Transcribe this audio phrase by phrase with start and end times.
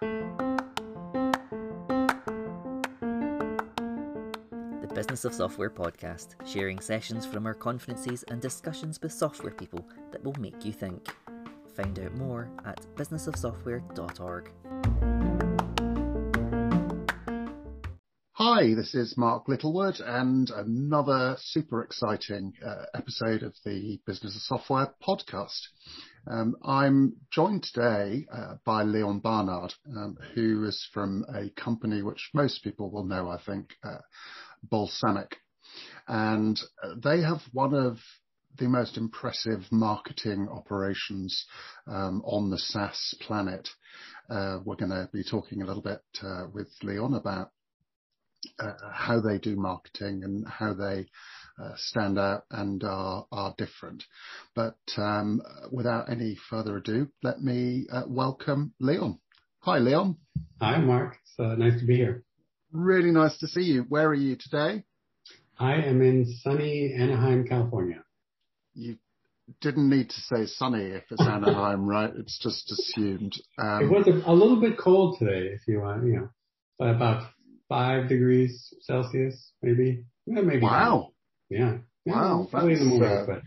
[0.00, 0.08] The
[4.94, 10.24] Business of Software podcast, sharing sessions from our conferences and discussions with software people that
[10.24, 11.14] will make you think.
[11.76, 14.50] Find out more at businessofsoftware.org.
[18.32, 24.40] Hi, this is Mark Littlewood and another super exciting uh, episode of the Business of
[24.40, 25.60] Software podcast.
[26.26, 32.30] Um, I'm joined today uh, by Leon Barnard, um, who is from a company which
[32.34, 33.98] most people will know, I think, uh,
[34.70, 35.32] Balsamiq.
[36.06, 37.98] And uh, they have one of
[38.58, 41.46] the most impressive marketing operations
[41.86, 43.68] um, on the SaaS planet.
[44.28, 47.50] Uh, we're going to be talking a little bit uh, with Leon about
[48.58, 51.06] uh, how they do marketing and how they
[51.76, 54.04] stand out and are, are different.
[54.54, 59.18] But um, without any further ado, let me uh, welcome Leon.
[59.60, 60.16] Hi, Leon.
[60.60, 61.18] Hi, Mark.
[61.22, 62.24] It's uh, nice to be here.
[62.72, 63.84] Really nice to see you.
[63.88, 64.84] Where are you today?
[65.58, 68.02] I am in sunny Anaheim, California.
[68.74, 68.96] You
[69.60, 72.10] didn't need to say sunny if it's Anaheim, right?
[72.16, 73.34] It's just assumed.
[73.58, 76.30] Um, it was a, little bit cold today, if you want, you
[76.80, 77.30] know, about
[77.68, 80.04] five degrees Celsius, maybe.
[80.26, 81.10] Wow.
[81.50, 81.78] Yeah.
[82.06, 82.48] Wow.
[82.50, 83.42] That's, morning, uh, but...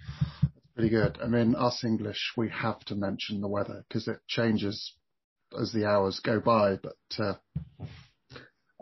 [0.76, 1.18] pretty good.
[1.24, 4.94] I mean, us English, we have to mention the weather because it changes
[5.60, 7.34] as the hours go by, but, uh,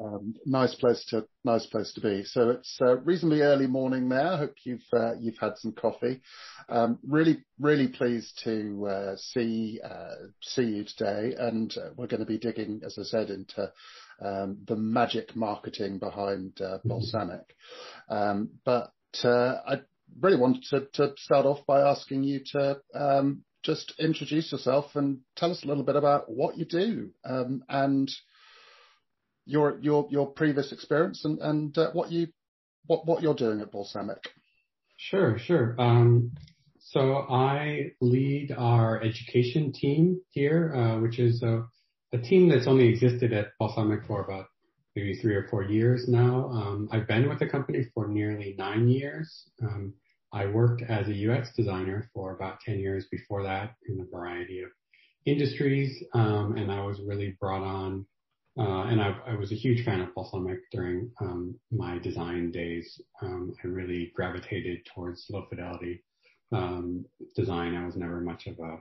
[0.03, 2.23] um, nice place to nice place to be.
[2.23, 4.28] So it's a reasonably early morning there.
[4.28, 6.22] I hope you've uh, you've had some coffee.
[6.69, 12.22] Um, really really pleased to uh, see uh, see you today, and uh, we're going
[12.22, 13.72] to be digging, as I said, into
[14.22, 18.13] um, the magic marketing behind uh, mm-hmm.
[18.13, 18.88] Um, but uh,
[19.23, 19.81] I
[20.19, 25.51] really wanted to, start off by asking you to um, just introduce yourself and tell
[25.51, 28.11] us a little bit about what you do um, and
[29.45, 32.27] your previous experience and uh, what you
[32.85, 34.17] what what you're doing at Balsamiq.
[34.97, 35.75] Sure, sure.
[35.79, 36.31] Um,
[36.79, 41.66] so I lead our education team here, uh, which is a
[42.13, 44.47] a team that's only existed at Balsamiq for about
[44.96, 46.50] maybe three or four years now.
[46.50, 49.50] Um, I've been with the company for nearly nine years.
[49.62, 49.94] Um,
[50.34, 54.62] I worked as a UX designer for about 10 years before that in a variety
[54.62, 54.69] of
[55.25, 58.06] industries, um, and I was really brought on.
[58.57, 63.00] Uh, and I, I, was a huge fan of Balsamiq during um, my design days.
[63.22, 66.03] Um, I really gravitated towards low fidelity
[66.51, 67.75] um, design.
[67.75, 68.80] I was never much of a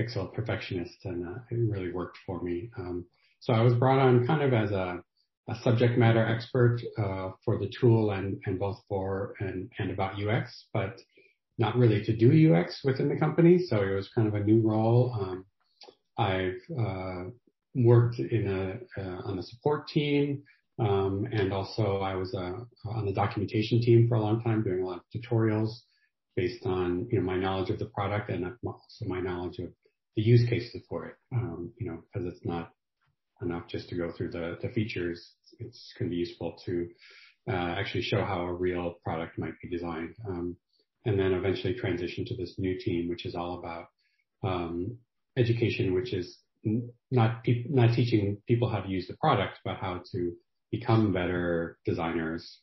[0.00, 2.70] pixel perfectionist, and uh, it really worked for me.
[2.78, 3.04] Um,
[3.40, 5.02] so I was brought on kind of as a,
[5.48, 10.66] a subject matter expert uh, for the tool and, and both for and, about UX,
[10.72, 11.00] but
[11.58, 13.58] not really to do UX within the company.
[13.58, 15.16] So it was kind of a new role.
[15.20, 15.44] Um,
[16.16, 17.24] I've uh,
[17.74, 20.42] worked in a uh, on the support team,
[20.78, 24.86] um, and also I was on the documentation team for a long time, doing a
[24.86, 25.70] lot of tutorials
[26.36, 29.68] based on you know my knowledge of the product and also my knowledge of
[30.16, 31.14] the use cases for it.
[31.34, 32.72] Um, you know, because it's not
[33.42, 35.32] enough just to go through the, the features.
[35.58, 36.88] It's going to be useful to
[37.48, 40.14] uh, actually show how a real product might be designed.
[40.28, 40.56] Um,
[41.04, 43.86] and then eventually transition to this new team, which is all about
[44.44, 44.96] um,
[45.36, 46.38] education, which is
[47.10, 50.32] not pe- not teaching people how to use the product, but how to
[50.70, 52.60] become better designers,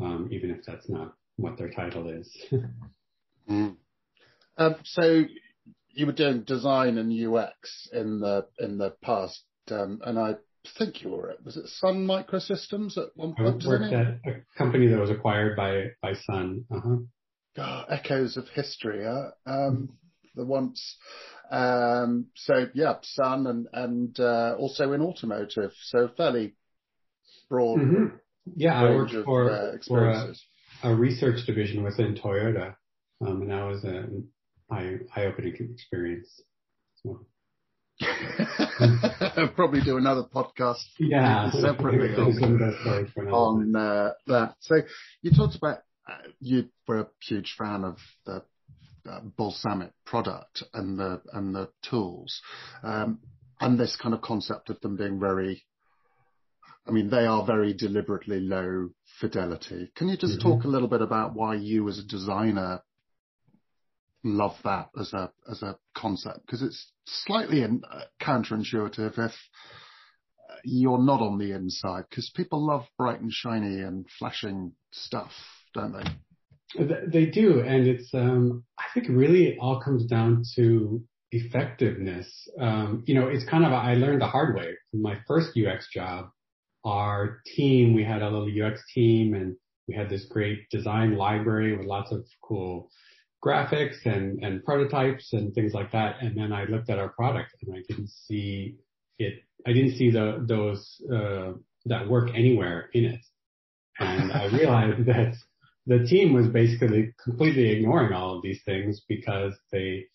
[0.00, 2.36] um, even if that's not what their title is.
[3.50, 3.76] mm.
[4.58, 5.24] um, so
[5.90, 10.36] you were doing design and UX in the in the past, um, and I
[10.78, 13.64] think you were at was it Sun Microsystems at one point?
[13.64, 16.64] I worked at a company that was acquired by by Sun.
[16.70, 16.96] Uh-huh.
[17.58, 19.30] Oh, echoes of history, huh?
[19.46, 19.90] Um,
[20.34, 20.96] the once.
[21.50, 26.54] Um, so yeah, Sun and and uh, also in automotive, so fairly
[27.48, 27.80] broad.
[27.80, 28.16] Mm-hmm.
[28.54, 30.34] Yeah, I worked of, for, uh, for a,
[30.84, 32.76] a, research division within Toyota,
[33.20, 34.06] um, and that was a
[34.70, 36.42] eye opening experience.
[37.02, 37.26] So.
[39.54, 44.54] Probably do another podcast yeah, separately on, on uh, that.
[44.60, 44.76] So
[45.22, 45.78] you talked about
[46.08, 47.96] uh, you were a huge fan of
[48.26, 48.42] the
[49.08, 52.40] uh, Balsamiq product and the and the tools,
[52.82, 53.20] um,
[53.60, 55.62] and this kind of concept of them being very.
[56.88, 58.90] I mean, they are very deliberately low
[59.20, 59.90] fidelity.
[59.96, 60.48] Can you just mm-hmm.
[60.48, 62.80] talk a little bit about why you, as a designer,
[64.26, 70.54] love that as a as a concept because it's slightly in, uh, counterintuitive if uh,
[70.64, 75.30] you're not on the inside because people love bright and shiny and flashing stuff,
[75.74, 76.04] don't they?
[77.06, 81.02] They do, and it's um, I think really it all comes down to
[81.32, 84.74] effectiveness, um, you know, it's kind of, I learned the hard way.
[84.90, 86.30] From my first UX job,
[86.84, 89.56] our team, we had a little UX team and
[89.88, 92.90] we had this great design library with lots of cool
[93.44, 96.16] graphics and, and prototypes and things like that.
[96.20, 98.76] And then I looked at our product and I didn't see
[99.18, 101.52] it, I didn't see the, those, uh,
[101.86, 103.20] that work anywhere in it.
[103.98, 105.34] And I realized that
[105.86, 110.06] the team was basically completely ignoring all of these things because they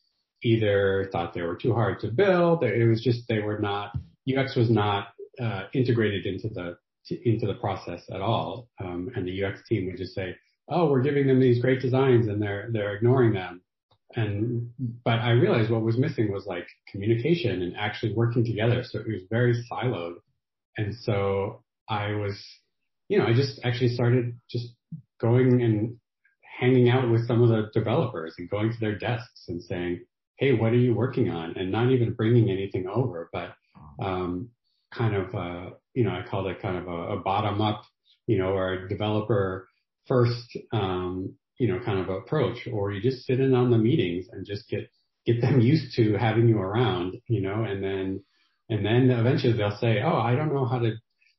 [0.44, 2.63] either thought they were too hard to build.
[2.63, 3.95] It was just, they were not,
[4.27, 5.09] UX was not,
[5.41, 6.77] uh, integrated into the,
[7.23, 8.69] into the process at all.
[8.79, 10.35] Um, and the UX team would just say,
[10.69, 13.62] oh, we're giving them these great designs and they're, they're ignoring them.
[14.16, 14.72] And,
[15.06, 18.84] but I realized what was missing was like communication and actually working together.
[18.84, 20.16] So it was very siloed.
[20.78, 22.42] And so I was,
[23.08, 24.68] you know, I just actually started just
[25.19, 25.98] going and
[26.60, 30.02] hanging out with some of the developers and going to their desks and saying,
[30.38, 31.56] Hey, what are you working on?
[31.57, 33.54] And not even bringing anything over, but,
[34.04, 34.50] um,
[34.94, 37.84] kind of, uh, you know, I called it kind of a, a bottom up,
[38.28, 39.68] you know, or a developer
[40.07, 44.27] first, um, you know, kind of approach, or you just sit in on the meetings
[44.31, 44.89] and just get,
[45.25, 48.24] get them used to having you around, you know, and then,
[48.69, 50.94] and then eventually they'll say, Oh, I don't know how to,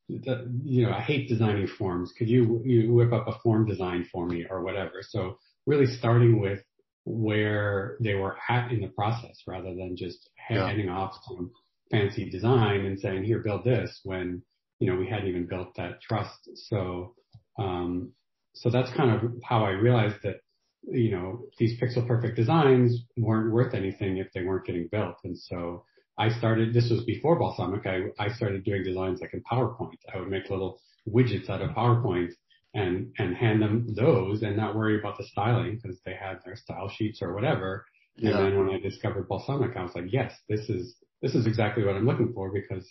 [0.08, 2.12] you know, I hate designing forms.
[2.16, 5.00] Could you, you whip up a form design for me or whatever?
[5.00, 6.60] So really starting with
[7.04, 10.92] where they were at in the process rather than just handing yeah.
[10.92, 11.50] off some
[11.90, 14.42] fancy design and saying, here, build this when,
[14.78, 16.48] you know, we hadn't even built that trust.
[16.54, 17.14] So,
[17.58, 18.12] um,
[18.54, 20.36] so that's kind of how I realized that,
[20.82, 25.16] you know, these pixel perfect designs weren't worth anything if they weren't getting built.
[25.24, 25.84] And so
[26.18, 29.98] I started, this was before Balsamiq, I, I started doing designs like in PowerPoint.
[30.12, 32.32] I would make little widgets out of PowerPoint
[32.74, 36.56] and, and hand them those and not worry about the styling because they had their
[36.56, 37.86] style sheets or whatever.
[38.16, 38.30] Yeah.
[38.30, 41.84] And then when I discovered Balsamiq, I was like, yes, this is, this is exactly
[41.84, 42.86] what I'm looking for because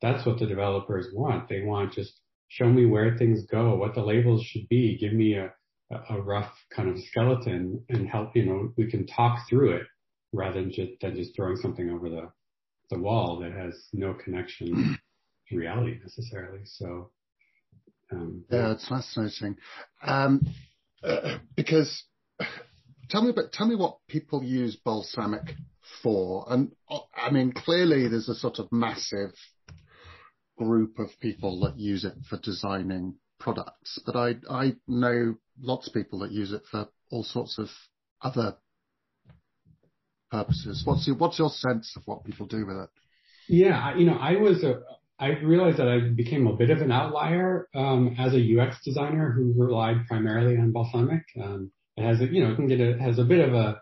[0.00, 1.48] that's what the developers want.
[1.48, 2.19] They want just
[2.50, 5.52] show me where things go, what the labels should be, give me a,
[6.10, 9.82] a rough kind of skeleton and help, you know, we can talk through it
[10.32, 12.28] rather than just, than just throwing something over the,
[12.90, 14.98] the wall that has no connection
[15.48, 16.60] to reality necessarily.
[16.64, 17.10] So,
[18.10, 19.56] um, yeah, it's fascinating.
[20.02, 20.44] Um,
[21.04, 22.02] uh, because
[23.10, 25.54] tell me about, tell me what people use Balsamiq
[26.02, 26.46] for.
[26.48, 26.72] And
[27.14, 29.34] I mean, clearly there's a sort of massive
[30.64, 35.94] group of people that use it for designing products, but I, I know lots of
[35.94, 37.68] people that use it for all sorts of
[38.20, 38.56] other
[40.30, 40.82] purposes.
[40.84, 42.90] What's your, what's your sense of what people do with it?
[43.48, 44.82] Yeah, you know, I was a,
[45.18, 49.32] I realized that I became a bit of an outlier um, as a UX designer
[49.32, 51.22] who relied primarily on Balsamiq.
[51.42, 53.80] Um, it has a, you know, it can get a, has a bit of a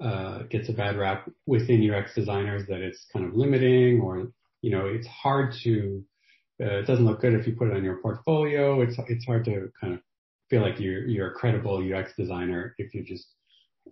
[0.00, 4.32] uh, gets a bad rap within UX designers that it's kind of limiting or
[4.62, 6.02] you know it's hard to
[6.60, 8.80] uh, it doesn't look good if you put it on your portfolio.
[8.82, 10.00] It's it's hard to kind of
[10.48, 13.26] feel like you're you're a credible UX designer if you just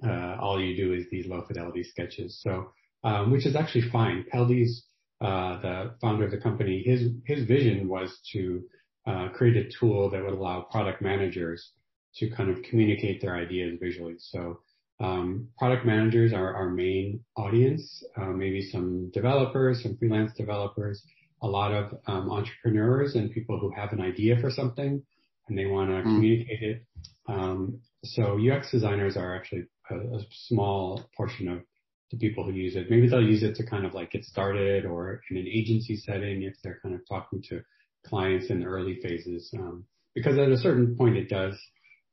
[0.06, 2.40] uh, all you do is these low fidelity sketches.
[2.42, 2.72] So
[3.04, 4.24] um, which is actually fine.
[4.32, 4.84] Peldi's
[5.20, 8.62] uh, the founder of the company, his his vision was to
[9.06, 11.72] uh, create a tool that would allow product managers
[12.16, 14.16] to kind of communicate their ideas visually.
[14.18, 14.60] So
[15.00, 21.02] um, product managers are our main audience, uh, maybe some developers, some freelance developers,
[21.42, 25.02] a lot of um, entrepreneurs and people who have an idea for something
[25.48, 26.02] and they want to mm.
[26.02, 26.84] communicate it.
[27.28, 31.62] Um, so UX designers are actually a, a, small portion of
[32.10, 32.90] the people who use it.
[32.90, 36.42] Maybe they'll use it to kind of like get started or in an agency setting
[36.42, 37.60] if they're kind of talking to
[38.06, 39.50] clients in the early phases.
[39.56, 41.54] Um, because at a certain point it does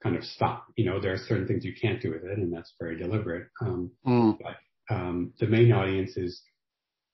[0.03, 0.65] kind of stop.
[0.75, 3.47] You know, there are certain things you can't do with it and that's very deliberate.
[3.61, 4.37] Um, mm.
[4.37, 6.41] But um, the main audience is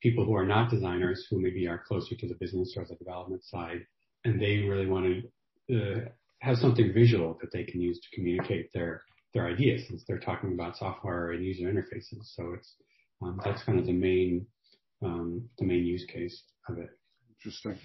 [0.01, 3.43] people who are not designers who maybe are closer to the business or the development
[3.43, 3.85] side
[4.25, 5.05] and they really want
[5.67, 5.99] to uh,
[6.39, 9.01] have something visual that they can use to communicate their
[9.33, 12.25] their ideas since they're talking about software and user interfaces.
[12.35, 12.75] So it's
[13.21, 14.45] um, that's kind of the main
[15.03, 16.89] um, the main use case of it.
[17.39, 17.77] Interesting.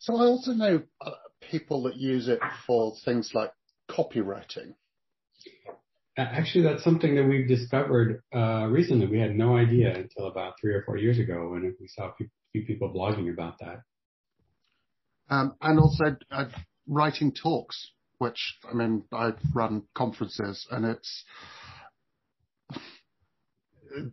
[0.00, 1.10] So I also know uh,
[1.40, 3.52] people that use it for things like
[3.88, 4.74] copywriting.
[6.32, 9.06] Actually, that's something that we've discovered uh, recently.
[9.06, 12.14] We had no idea until about three or four years ago when we saw a
[12.14, 13.82] few people blogging about that.
[15.28, 16.46] Um, and also uh,
[16.86, 21.24] writing talks which I mean, I've run conferences and it's,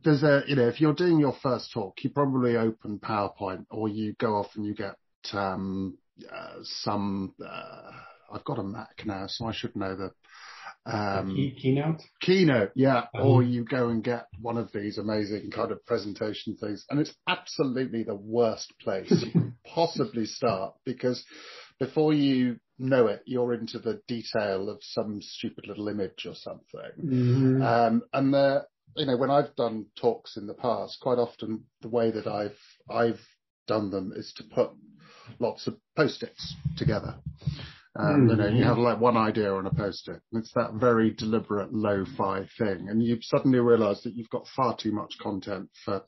[0.03, 3.89] there's a, you know, if you're doing your first talk, you probably open PowerPoint or
[3.89, 4.95] you go off and you get,
[5.33, 5.97] um,
[6.33, 7.91] uh, some, uh,
[8.31, 10.11] I've got a Mac now, so I should know the,
[10.87, 12.01] Um, Key, keynote?
[12.21, 13.05] Keynote, yeah.
[13.13, 16.85] Um, or you go and get one of these amazing kind of presentation things.
[16.89, 21.23] And it's absolutely the worst place you can possibly start because
[21.79, 26.91] before you know it, you're into the detail of some stupid little image or something.
[27.03, 27.61] Mm-hmm.
[27.61, 28.65] Um, and the,
[28.95, 32.57] you know, when I've done talks in the past, quite often the way that I've,
[32.89, 33.19] I've
[33.67, 34.71] done them is to put
[35.39, 37.15] lots of post-its together.
[37.97, 40.21] Um, mm, you know, you have like one idea on a post-it.
[40.31, 44.77] And It's that very deliberate lo-fi thing, and you suddenly realise that you've got far
[44.77, 46.03] too much content for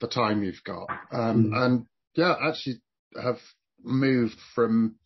[0.00, 0.88] the time you've got.
[1.12, 1.56] Um, mm.
[1.56, 2.76] And yeah, actually
[3.20, 3.38] have
[3.82, 4.96] moved from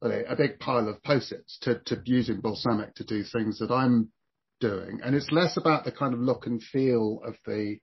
[0.00, 4.10] a big pile of post-its to, to using Balsamiq to do things that I'm
[4.60, 7.78] doing, and it's less about the kind of look and feel of the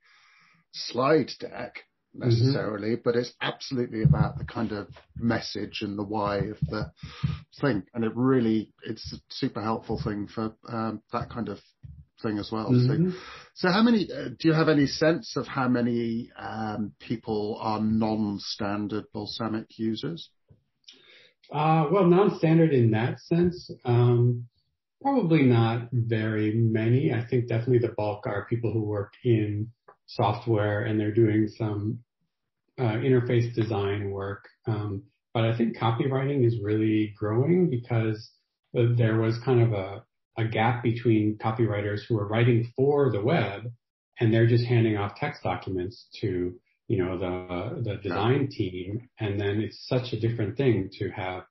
[0.73, 1.83] slide deck.
[2.17, 3.01] Necessarily, mm-hmm.
[3.03, 6.91] but it's absolutely about the kind of message and the why of the
[7.59, 7.83] thing.
[7.93, 11.59] And it really, it's a super helpful thing for um, that kind of
[12.23, 12.71] thing as well.
[12.71, 13.11] Mm-hmm.
[13.11, 13.17] So,
[13.55, 17.81] so how many, uh, do you have any sense of how many um, people are
[17.81, 20.29] non-standard Balsamiq users?
[21.51, 24.45] Uh, well, non-standard in that sense, um,
[25.01, 27.13] probably not very many.
[27.13, 29.69] I think definitely the bulk are people who work in
[30.07, 31.99] software and they're doing some
[32.79, 34.47] uh, interface design work.
[34.67, 38.31] Um, but I think copywriting is really growing because
[38.73, 40.03] there was kind of a,
[40.37, 43.71] a gap between copywriters who are writing for the web
[44.19, 46.55] and they're just handing off text documents to
[46.87, 49.09] you know the the design team.
[49.19, 51.43] And then it's such a different thing to have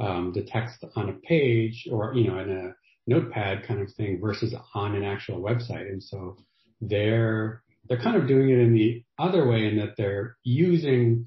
[0.00, 2.74] um, the text on a page or you know in a
[3.06, 5.88] notepad kind of thing versus on an actual website.
[5.88, 6.36] And so
[6.80, 11.26] they're they're kind of doing it in the other way in that they're using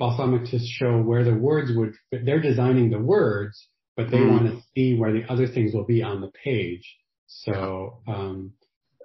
[0.00, 2.24] Balsamiq to show where the words would fit.
[2.24, 4.30] They're designing the words, but they mm.
[4.30, 6.96] want to see where the other things will be on the page.
[7.26, 8.52] So um,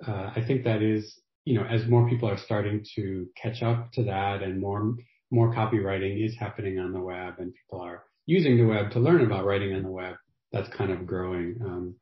[0.05, 3.91] uh, I think that is, you know, as more people are starting to catch up
[3.93, 4.95] to that and more
[5.31, 9.21] more copywriting is happening on the web and people are using the web to learn
[9.21, 10.15] about writing on the web,
[10.51, 11.57] that's kind of growing.
[11.63, 11.95] Um,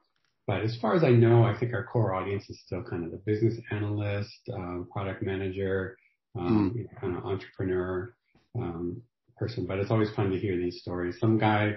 [0.46, 3.12] but as far as I know, I think our core audience is still kind of
[3.12, 5.98] the business analyst, um, product manager,
[6.38, 6.78] um, mm.
[6.78, 8.14] you know, kind of entrepreneur
[8.58, 9.02] um,
[9.38, 9.66] person.
[9.66, 11.18] But it's always fun to hear these stories.
[11.20, 11.76] Some guy,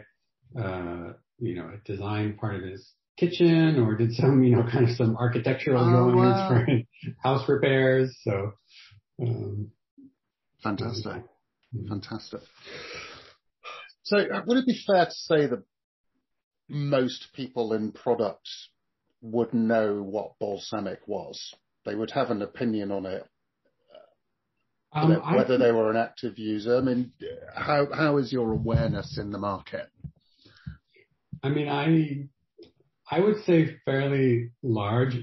[0.59, 4.97] uh, you know, designed part of his kitchen or did some, you know, kind of
[4.97, 6.49] some architectural oh, drawings wow.
[6.49, 6.67] for
[7.23, 8.17] house repairs.
[8.23, 8.53] So,
[9.23, 9.71] um,
[10.63, 11.23] fantastic,
[11.75, 11.89] mm-hmm.
[11.89, 12.41] fantastic.
[14.03, 15.63] So, uh, would it be fair to say that
[16.69, 18.49] most people in product
[19.21, 21.55] would know what Balsamiq was.
[21.85, 23.25] They would have an opinion on it,
[24.93, 26.79] um, know, whether they were an active user.
[26.79, 27.13] I mean,
[27.55, 29.89] how how is your awareness in the market?
[31.43, 32.29] I mean, I
[33.09, 35.17] I would say fairly large.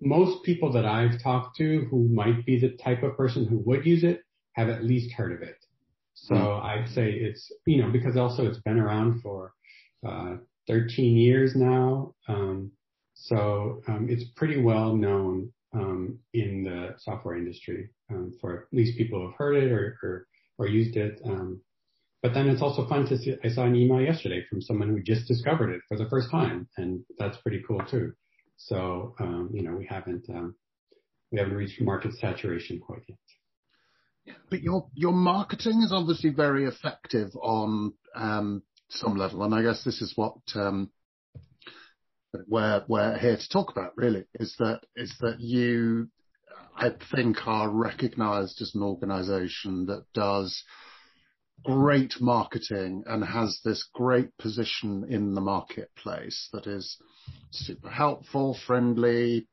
[0.00, 3.86] Most people that I've talked to who might be the type of person who would
[3.86, 4.20] use it
[4.52, 5.56] have at least heard of it.
[6.14, 6.62] So mm.
[6.62, 9.54] I'd say it's, you know, because also it's been around for
[10.06, 10.36] uh,
[10.68, 12.14] 13 years now.
[12.28, 12.72] Um,
[13.14, 18.98] so um, it's pretty well known um, in the software industry um, for at least
[18.98, 20.26] people who have heard it or, or,
[20.58, 21.20] or used it.
[21.24, 21.60] Um,
[22.22, 23.36] but then it's also fun to see.
[23.42, 26.68] I saw an email yesterday from someone who just discovered it for the first time,
[26.76, 28.12] and that's pretty cool too.
[28.56, 30.28] So um, you know we haven't
[31.32, 34.36] we haven't reached market saturation quite yet.
[34.50, 39.42] But your your marketing is obviously very effective on um, some level.
[39.42, 40.90] And I guess this is what um,
[42.48, 43.96] we're we're here to talk about.
[43.96, 46.08] Really, is that is that you,
[46.76, 50.62] I think, are recognised as an organisation that does
[51.64, 56.96] great marketing and has this great position in the marketplace that is
[57.50, 59.46] super helpful, friendly.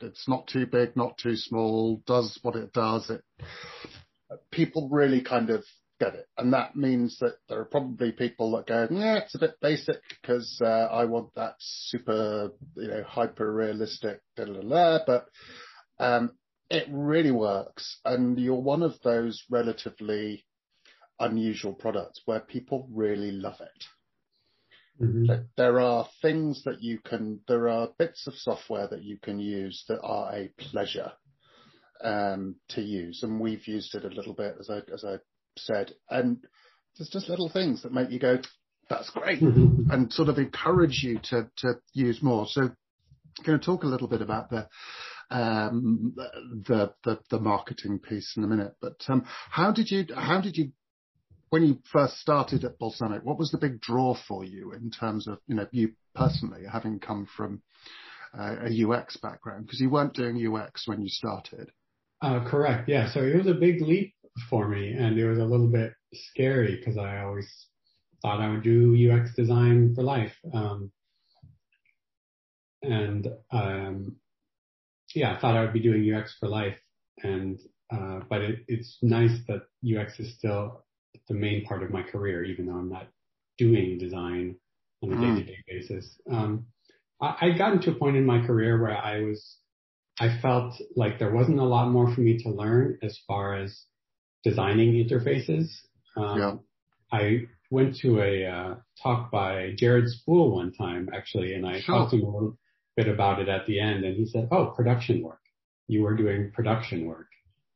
[0.00, 2.02] It's not too big, not too small.
[2.06, 3.10] Does what it does.
[3.10, 3.22] It
[4.50, 5.64] people really kind of
[6.02, 6.26] get it.
[6.36, 10.00] And that means that there are probably people that go, yeah, it's a bit basic
[10.20, 14.98] because uh, I want that super, you know, hyper realistic, blah, blah, blah.
[15.06, 15.26] but
[15.98, 16.32] um,
[16.70, 17.98] it really works.
[18.04, 20.44] And you're one of those relatively
[21.20, 25.04] unusual products where people really love it.
[25.04, 25.32] Mm-hmm.
[25.56, 29.84] There are things that you can, there are bits of software that you can use
[29.88, 31.12] that are a pleasure
[32.02, 35.16] um, to use, and we've used it a little bit as a as I
[35.56, 35.92] said.
[36.10, 36.38] And
[36.96, 38.38] there's just little things that make you go,
[38.88, 39.90] that's great, mm-hmm.
[39.90, 42.46] and sort of encourage you to, to use more.
[42.48, 42.76] So I'm
[43.44, 44.68] going to talk a little bit about the,
[45.30, 50.40] um, the, the, the marketing piece in a minute, but, um, how did you, how
[50.40, 50.72] did you
[51.52, 55.28] when you first started at Balsamiq, what was the big draw for you in terms
[55.28, 57.60] of, you know, you personally having come from
[58.32, 59.66] uh, a UX background?
[59.66, 61.70] Because you weren't doing UX when you started.
[62.22, 62.88] Uh, correct.
[62.88, 63.12] Yeah.
[63.12, 64.14] So it was a big leap
[64.48, 67.66] for me and it was a little bit scary because I always
[68.22, 70.32] thought I would do UX design for life.
[70.54, 70.92] Um,
[72.82, 74.16] and, um,
[75.14, 76.76] yeah, I thought I would be doing UX for life.
[77.22, 77.60] And,
[77.92, 80.84] uh, but it, it's nice that UX is still
[81.28, 83.08] the main part of my career, even though I'm not
[83.58, 84.56] doing design
[85.02, 86.20] on a day to day basis.
[86.30, 86.66] Um,
[87.20, 89.58] I, I gotten to a point in my career where I was,
[90.18, 93.84] I felt like there wasn't a lot more for me to learn as far as
[94.44, 95.68] designing interfaces.
[96.16, 96.54] Um, yeah.
[97.12, 101.94] I went to a uh, talk by Jared Spool one time actually, and I sure.
[101.94, 102.58] talked to him a little
[102.96, 105.40] bit about it at the end, and he said, "Oh, production work.
[105.88, 107.28] You were doing production work,"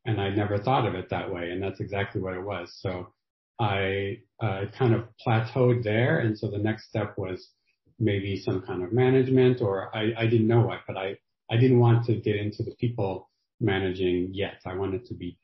[0.05, 2.77] and I never thought of it that way, and that's exactly what it was.
[2.81, 3.09] So
[3.59, 7.49] I uh, kind of plateaued there, and so the next step was
[7.99, 11.17] maybe some kind of management, or I, I didn't know what, but I
[11.51, 13.31] I didn't want to get into the people
[13.61, 14.61] managing yet.
[14.67, 15.39] I wanted to be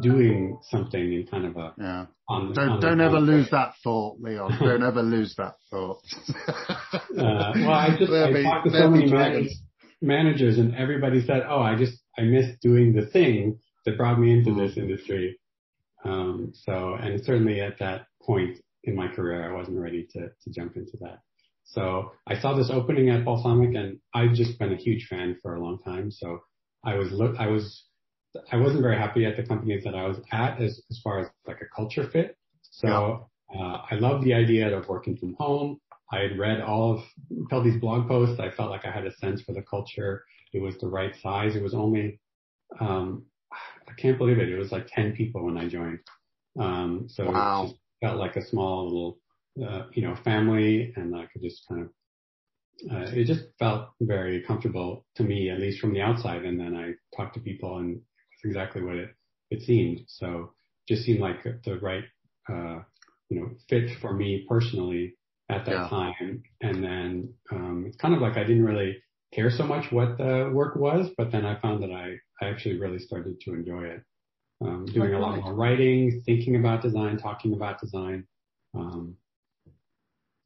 [0.00, 2.06] doing something in kind of a yeah.
[2.28, 4.58] On, don't on don't ever lose that thought, Leon.
[4.60, 6.02] don't ever lose that thought.
[6.28, 9.62] uh, well, I just I be, talked to so many managers,
[10.00, 14.32] managers, and everybody said, "Oh, I just I miss doing the thing that brought me
[14.32, 15.38] into this industry."
[16.04, 20.50] Um, so, and certainly at that point in my career, I wasn't ready to to
[20.50, 21.20] jump into that.
[21.64, 25.54] So I saw this opening at Balsamiq, and I've just been a huge fan for
[25.54, 26.10] a long time.
[26.10, 26.40] So
[26.84, 27.84] I was look I was
[28.52, 31.28] I wasn't very happy at the companies that I was at as, as far as
[31.46, 32.36] like a culture fit.
[32.62, 35.80] So uh, I loved the idea of working from home.
[36.12, 38.40] I had read all of Peldi's blog posts.
[38.40, 40.24] I felt like I had a sense for the culture.
[40.52, 41.56] It was the right size.
[41.56, 42.20] It was only,
[42.80, 44.48] um, I can't believe it.
[44.48, 45.98] It was like 10 people when I joined.
[46.58, 47.64] Um, so wow.
[47.64, 49.18] it just felt like a small little,
[49.68, 51.88] uh, you know, family and I could just kind of,
[52.92, 56.44] uh, it just felt very comfortable to me, at least from the outside.
[56.44, 58.00] And then I talked to people and
[58.46, 59.10] exactly what it,
[59.50, 60.00] it seemed.
[60.06, 60.52] So
[60.88, 62.04] just seemed like the right,
[62.48, 62.80] uh,
[63.28, 65.16] you know, fit for me personally
[65.48, 65.88] at that yeah.
[65.88, 66.42] time.
[66.60, 70.50] And then, um, it's kind of like I didn't really care so much what the
[70.52, 74.02] work was, but then I found that I, I actually really started to enjoy it.
[74.62, 78.26] Um, doing a lot more writing, thinking about design, talking about design.
[78.74, 79.16] Um,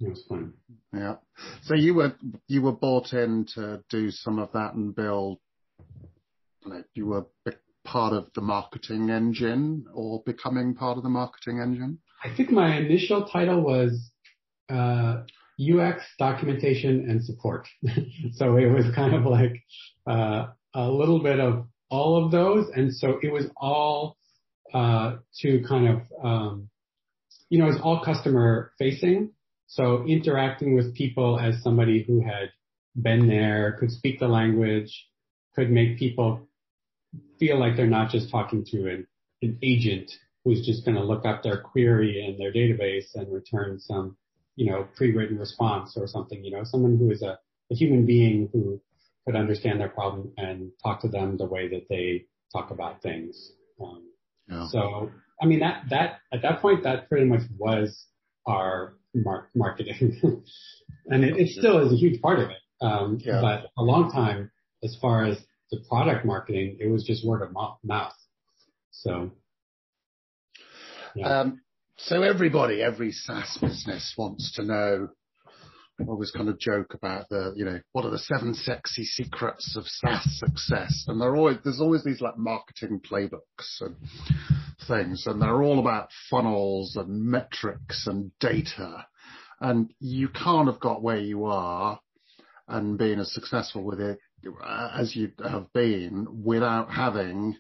[0.01, 0.55] it was fun.
[0.92, 1.16] Yeah.
[1.62, 2.14] So you were
[2.48, 5.38] you were brought in to do some of that and build.
[6.64, 7.27] Like you were
[7.85, 11.99] part of the marketing engine or becoming part of the marketing engine?
[12.23, 14.11] I think my initial title was
[14.69, 15.23] uh,
[15.61, 17.69] UX documentation and support.
[18.33, 19.62] so it was kind of like
[20.07, 24.16] uh, a little bit of all of those, and so it was all
[24.73, 26.69] uh, to kind of um,
[27.49, 29.31] you know it's all customer facing.
[29.66, 32.51] So interacting with people as somebody who had
[33.01, 35.07] been there, could speak the language,
[35.55, 36.49] could make people
[37.38, 39.07] feel like they're not just talking to an,
[39.42, 40.11] an agent
[40.44, 44.16] who's just going to look up their query in their database and return some,
[44.57, 47.38] you know, pre-written response or something, you know, someone who is a,
[47.70, 48.81] a human being who
[49.27, 53.53] could understand their problem and talk to them the way that they talk about things.
[53.81, 54.03] Um,
[54.49, 54.68] yeah.
[54.68, 58.07] So, I mean, that, that, at that point, that pretty much was
[58.46, 60.20] our mar- marketing.
[61.07, 62.57] and it, it, still is a huge part of it.
[62.81, 63.40] Um, yeah.
[63.40, 64.51] but a long time,
[64.83, 65.38] as far as
[65.70, 67.52] the product marketing, it was just word of
[67.85, 68.12] mouth.
[68.90, 69.30] So,
[71.14, 71.40] yeah.
[71.40, 71.61] um,
[71.96, 75.09] so everybody, every SaaS business wants to know.
[76.00, 79.76] I always kind of joke about the, you know, what are the seven sexy secrets
[79.76, 81.04] of SaaS success?
[81.06, 83.96] And they're always, there's always these like marketing playbooks and
[84.88, 89.06] things, and they're all about funnels and metrics and data.
[89.61, 92.00] And you can't have got where you are
[92.66, 94.18] and being as successful with it
[94.64, 97.57] as you have been without having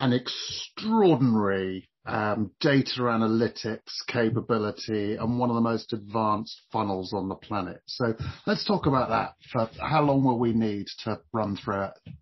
[0.00, 7.36] an extraordinary um, data analytics capability and one of the most advanced funnels on the
[7.36, 7.80] planet.
[7.86, 8.14] So
[8.46, 9.34] let's talk about that.
[9.52, 12.14] For how long will we need to run through it?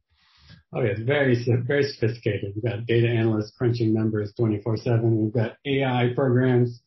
[0.72, 1.34] Oh it's very
[1.66, 2.52] very sophisticated.
[2.54, 5.02] We've got data analysts crunching numbers 24/7.
[5.02, 6.82] We've got AI programs.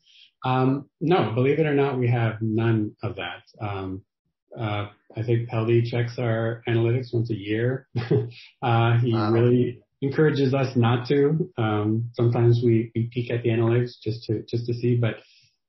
[0.46, 3.44] Um, no, believe it or not, we have none of that.
[3.60, 4.04] Um,
[4.60, 7.88] uh, I think Peldi checks our analytics once a year.
[7.98, 9.32] uh, he wow.
[9.32, 11.50] really encourages us not to.
[11.58, 15.16] Um, sometimes we, we peek at the analytics just to just to see, but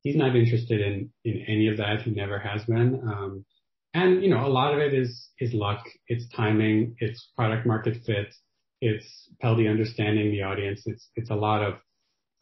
[0.03, 2.03] he's not interested in in any of that.
[2.03, 3.01] He never has been.
[3.07, 3.45] Um,
[3.93, 5.85] and you know, a lot of it is is luck.
[6.09, 6.97] It's timing.
[6.99, 8.35] It's product market fit.
[8.81, 10.83] It's Peldi understanding the audience.
[10.87, 11.75] It's it's a lot of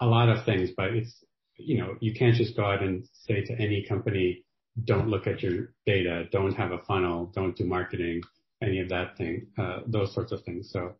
[0.00, 1.22] a lot of things, but it's
[1.56, 4.44] you know, you can't just go out and say to any company,
[4.84, 8.22] don't look at your data, don't have a funnel, don't do marketing,
[8.62, 10.70] any of that thing, uh, those sorts of things.
[10.72, 10.94] So,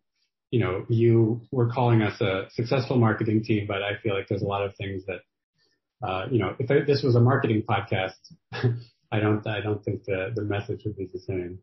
[0.51, 4.43] you know, you were calling us a successful marketing team, but I feel like there's
[4.43, 5.21] a lot of things that,
[6.07, 8.13] uh, you know, if this was a marketing podcast,
[8.53, 11.59] I don't, I don't think the, the message would be the same.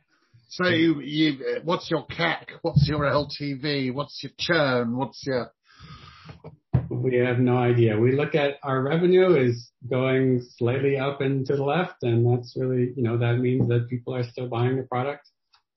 [0.49, 2.47] so you, you, what's your CAC?
[2.63, 3.93] What's your LTV?
[3.93, 4.97] What's your churn?
[4.97, 5.53] What's your
[7.05, 7.99] we have no idea.
[7.99, 12.57] We look at our revenue is going slightly up and to the left, and that's
[12.57, 15.29] really, you know, that means that people are still buying the product.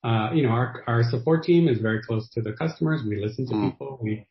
[0.02, 3.02] Uh, you know, our, our support team is very close to the customers.
[3.06, 3.70] We listen to mm.
[3.70, 3.98] people.
[4.00, 4.26] We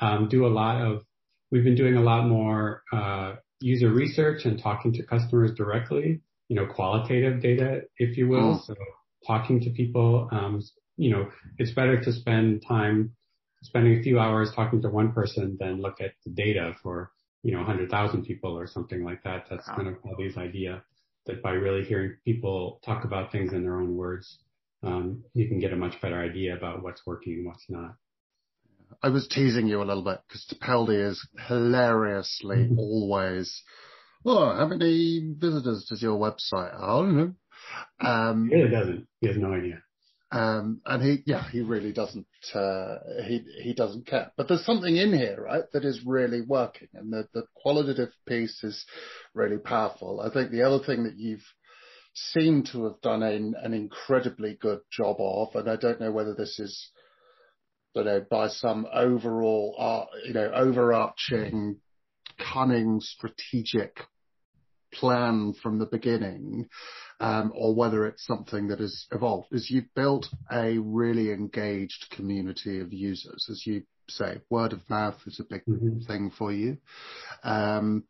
[0.00, 1.02] um, do a lot of,
[1.50, 6.56] we've been doing a lot more uh, user research and talking to customers directly, you
[6.56, 8.54] know, qualitative data, if you will.
[8.54, 8.66] Mm.
[8.66, 8.74] So
[9.26, 10.62] talking to people, um,
[10.96, 13.12] you know, it's better to spend time
[13.62, 17.10] spending a few hours talking to one person than look at the data for,
[17.42, 19.46] you know, 100,000 people or something like that.
[19.50, 19.76] That's wow.
[19.76, 20.82] kind of Peldi's idea
[21.26, 24.38] that by really hearing people talk about things in their own words,
[24.82, 27.94] um, you can get a much better idea about what's working and what's not.
[29.02, 32.78] I was teasing you a little bit because Peldi is hilariously mm-hmm.
[32.78, 33.62] always,
[34.24, 36.74] oh, how many visitors does your website?
[36.74, 37.34] I don't know.
[38.00, 39.06] Um, he really doesn't.
[39.20, 39.82] He has no idea.
[40.30, 44.30] Um, and he, yeah, he really doesn't, uh, he, he doesn't care.
[44.36, 48.62] But there's something in here, right, that is really working and the, the qualitative piece
[48.62, 48.84] is
[49.32, 50.20] really powerful.
[50.20, 51.46] I think the other thing that you've
[52.14, 56.34] seemed to have done an, an incredibly good job of, and I don't know whether
[56.34, 56.90] this is,
[57.94, 61.78] you know, by some overall, uh, you know, overarching,
[62.52, 64.00] cunning, strategic
[64.92, 66.68] plan from the beginning,
[67.20, 72.92] or whether it's something that has evolved, is you've built a really engaged community of
[72.92, 73.46] users.
[73.50, 76.00] As you say, word of mouth is a big mm-hmm.
[76.00, 76.78] thing for you.
[77.42, 78.04] Um,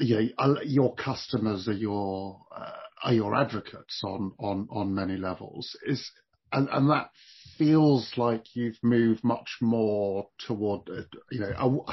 [0.00, 0.20] yeah,
[0.64, 2.70] your customers are your uh,
[3.02, 5.76] are your advocates on on on many levels.
[5.86, 6.10] Is
[6.52, 7.10] and and that
[7.58, 10.88] feels like you've moved much more toward
[11.30, 11.84] you know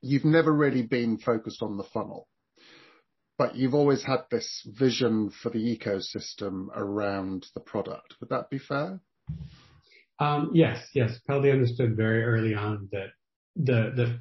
[0.00, 2.28] you've never really been focused on the funnel,
[3.38, 8.14] but you've always had this vision for the ecosystem around the product.
[8.20, 9.00] Would that be fair?
[10.18, 11.18] Um, yes, yes.
[11.28, 13.08] Peldi understood very early on that
[13.56, 14.20] the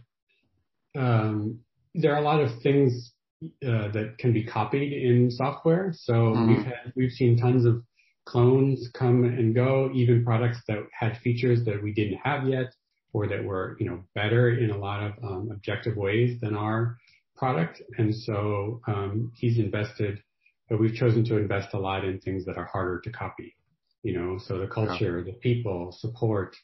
[0.93, 1.59] the um,
[1.93, 5.93] there are a lot of things uh, that can be copied in software.
[5.95, 6.47] So mm-hmm.
[6.47, 7.83] we've had we've seen tons of
[8.25, 12.73] clones come and go, even products that had features that we didn't have yet
[13.13, 16.97] or that were, you know, better in a lot of um, objective ways than our
[17.41, 17.81] product.
[17.97, 20.21] And so um, he's invested,
[20.69, 23.55] but we've chosen to invest a lot in things that are harder to copy.
[24.03, 26.55] You know, so the culture, the people, support,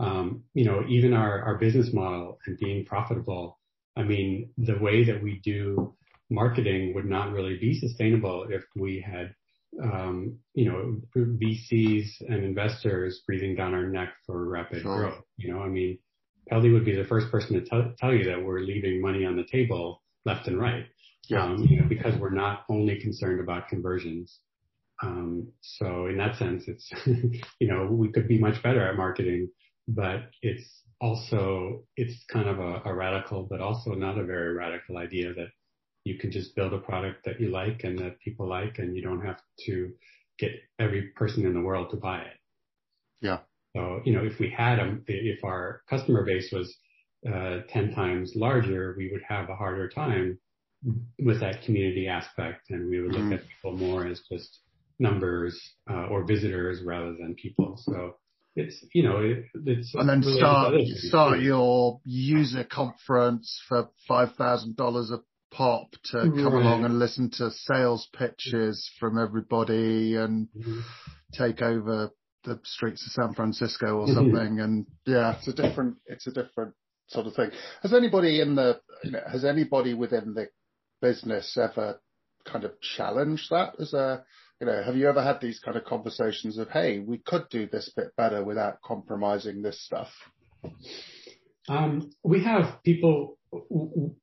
[0.00, 3.58] um, you know, even our, our business model and being profitable.
[3.94, 5.94] I mean, the way that we do
[6.30, 9.34] marketing would not really be sustainable if we had
[9.82, 15.24] um, you know, VCs and investors breathing down our neck for rapid growth.
[15.38, 15.98] You know, I mean,
[16.50, 19.44] Peldi would be the first person to tell you that we're leaving money on the
[19.44, 20.86] table left and right.
[21.28, 21.44] Yeah.
[21.44, 24.40] Um, you know, because we're not only concerned about conversions.
[25.02, 29.48] Um, so in that sense, it's, you know, we could be much better at marketing,
[29.88, 34.98] but it's also, it's kind of a, a radical, but also not a very radical
[34.98, 35.48] idea that
[36.04, 39.02] you can just build a product that you like and that people like and you
[39.02, 39.92] don't have to
[40.38, 42.36] get every person in the world to buy it.
[43.20, 43.38] Yeah.
[43.74, 46.76] So, you know, if we had a, if our customer base was
[47.26, 50.38] uh, 10 times larger, we would have a harder time
[51.20, 53.34] with that community aspect and we would look mm-hmm.
[53.34, 54.58] at people more as just
[54.98, 57.76] numbers uh, or visitors rather than people.
[57.78, 58.16] So
[58.56, 59.94] it's, you know, it, it's.
[59.94, 65.18] And then start, start your user conference for $5,000 a
[65.54, 66.62] pop to come right.
[66.62, 70.80] along and listen to sales pitches from everybody and mm-hmm.
[71.32, 72.10] take over
[72.44, 74.14] the streets of San Francisco or mm-hmm.
[74.14, 74.60] something.
[74.60, 76.74] and yeah, it's a different, it's a different
[77.08, 77.50] sort of thing.
[77.82, 80.48] Has anybody in the, you know, has anybody within the
[81.00, 82.00] business ever
[82.44, 84.24] kind of challenged that as a,
[84.60, 87.66] you know, have you ever had these kind of conversations of, hey, we could do
[87.66, 90.08] this bit better without compromising this stuff?
[91.68, 93.38] Um, we have people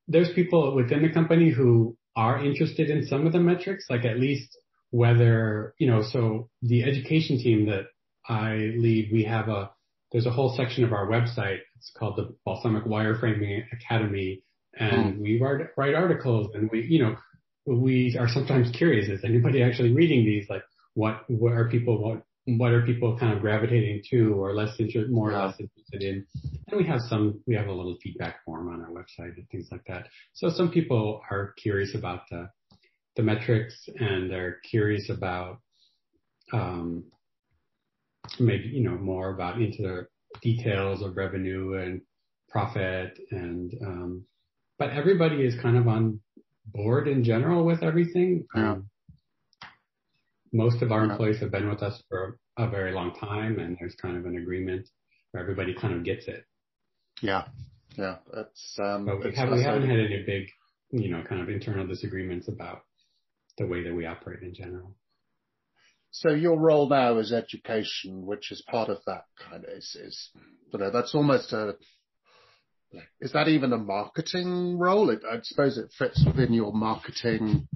[0.08, 4.20] there's people within the company who are interested in some of the metrics, like at
[4.20, 4.58] least
[4.92, 7.86] whether, you know, so the education team that
[8.28, 9.72] I lead, we have a,
[10.12, 11.60] there's a whole section of our website.
[11.80, 14.44] It's called the Balsamiq Wireframing Academy.
[14.78, 15.22] And mm.
[15.22, 17.16] we write, write articles and we, you know,
[17.66, 20.48] we are sometimes curious, is anybody actually reading these?
[20.50, 20.64] Like
[20.94, 22.24] what, what are people what
[22.58, 26.26] what are people kind of gravitating to or less interested, more or less interested in.
[26.68, 29.68] And we have some, we have a little feedback form on our website and things
[29.72, 30.08] like that.
[30.34, 32.50] So some people are curious about the,
[33.16, 35.60] the metrics and they're curious about,
[36.52, 37.04] um,
[38.40, 40.08] maybe, you know, more about into the
[40.42, 42.02] details of revenue and
[42.50, 44.26] profit and, um,
[44.78, 46.20] but everybody is kind of on
[46.66, 48.46] board in general with everything.
[48.56, 48.72] Yeah.
[48.72, 48.90] Um,
[50.52, 53.96] most of our employees have been with us for a very long time and there's
[53.96, 54.90] kind of an agreement
[55.32, 56.44] where everybody kind of gets it.
[57.22, 57.46] Yeah.
[57.98, 58.18] Yeah.
[58.34, 60.48] It's, um, but we, have, we haven't had any big,
[60.92, 62.82] you know, kind of internal disagreements about
[63.58, 64.96] the way that we operate in general.
[66.12, 70.30] So your role now is education, which is part of that kind of is, is
[70.74, 71.76] you know, that's almost a,
[73.22, 75.12] is that even a marketing role?
[75.12, 77.68] It, I suppose it fits within your marketing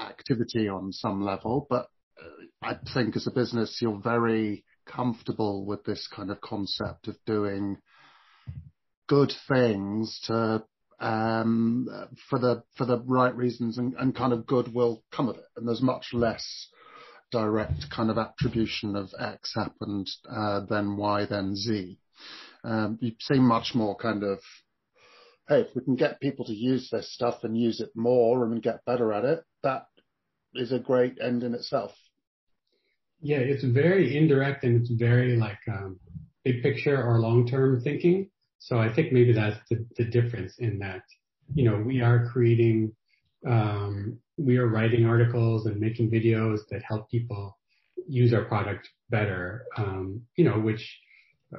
[0.00, 1.86] activity on some level, but
[2.62, 7.76] I think as a business, you're very comfortable with this kind of concept of doing
[9.08, 10.64] good things to
[10.98, 11.86] um,
[12.30, 15.44] for the for the right reasons and, and kind of good will come of it.
[15.56, 16.68] And there's much less
[17.38, 21.98] direct kind of attribution of X happened uh, then Y then Z.
[22.64, 24.38] Um, you seem much more kind of
[25.48, 28.62] hey, if we can get people to use this stuff and use it more and
[28.62, 29.86] get better at it, that
[30.54, 31.92] is a great end in itself.
[33.20, 35.98] Yeah, it's very indirect and it's very like um,
[36.44, 38.30] big picture or long term thinking.
[38.58, 41.02] So I think maybe that's the, the difference in that,
[41.54, 42.92] you know, we are creating,
[43.46, 47.56] um, we are writing articles and making videos that help people
[48.08, 50.98] use our product better, um, you know, which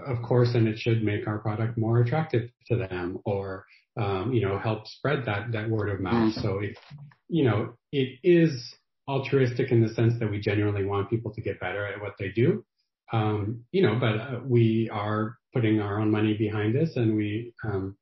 [0.06, 3.66] of course, and it should make our product more attractive to them or,
[3.98, 6.34] um, you know, help spread that, that word of mouth.
[6.34, 6.42] Mm-hmm.
[6.42, 6.78] So it,
[7.30, 8.76] you know, it is
[9.08, 12.30] altruistic in the sense that we genuinely want people to get better at what they
[12.30, 12.66] do.
[13.14, 17.54] Um, you know, but uh, we are putting our own money behind this and we,
[17.64, 17.96] um,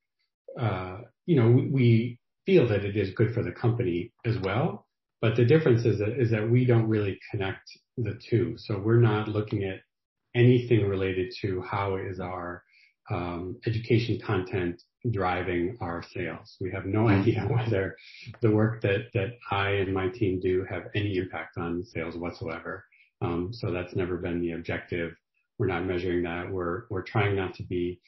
[0.60, 4.88] uh, you know, we, we, feel that it is good for the company as well.
[5.22, 8.56] But the difference is that, is that we don't really connect the two.
[8.58, 9.80] So we're not looking at
[10.36, 12.64] anything related to how is our
[13.10, 14.82] um, education content
[15.12, 16.58] driving our sales.
[16.60, 17.22] We have no mm-hmm.
[17.22, 17.96] idea whether
[18.42, 22.84] the work that, that I and my team do have any impact on sales whatsoever.
[23.22, 25.14] Um, so that's never been the objective.
[25.58, 26.52] We're not measuring that.
[26.52, 28.00] We're, we're trying not to be,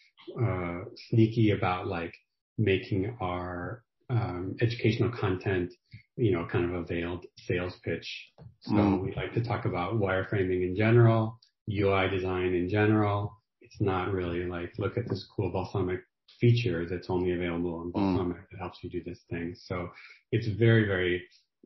[0.41, 2.13] uh, sneaky about like
[2.57, 5.73] making our, um, educational content,
[6.15, 8.31] you know, kind of a veiled sales pitch.
[8.61, 9.03] So mm.
[9.03, 11.39] we like to talk about wireframing in general,
[11.69, 13.33] UI design in general.
[13.61, 15.99] It's not really like, look at this cool Balsamiq
[16.39, 18.49] feature that's only available on Balsamiq mm.
[18.51, 19.53] that helps you do this thing.
[19.57, 19.89] So
[20.31, 21.23] it's very, very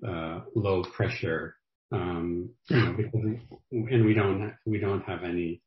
[0.08, 1.56] uh, low pressure,
[1.92, 3.22] um, you know, because,
[3.72, 5.62] and we don't we don't have any,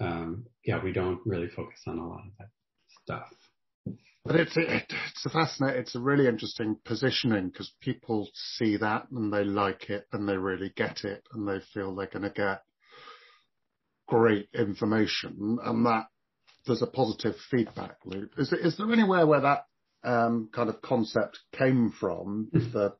[0.00, 2.48] um, yeah, we don't really focus on a lot of that
[3.02, 3.28] stuff.
[4.24, 9.10] But it's it, it's a fascinating, it's a really interesting positioning because people see that
[9.10, 12.30] and they like it and they really get it and they feel they're going to
[12.30, 12.62] get
[14.06, 16.06] great information and that
[16.66, 18.32] there's a positive feedback loop.
[18.36, 19.66] Is is there anywhere where that
[20.04, 22.48] um, kind of concept came from?
[22.52, 22.94] the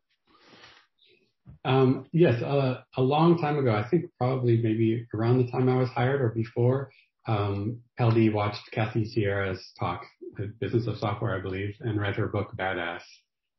[1.64, 5.76] um, yes, uh, a long time ago, I think probably maybe around the time I
[5.76, 6.90] was hired or before,
[7.26, 10.04] um, LD watched Kathy Sierra's talk,
[10.37, 13.02] The Business of Software, I believe, and read her book Badass,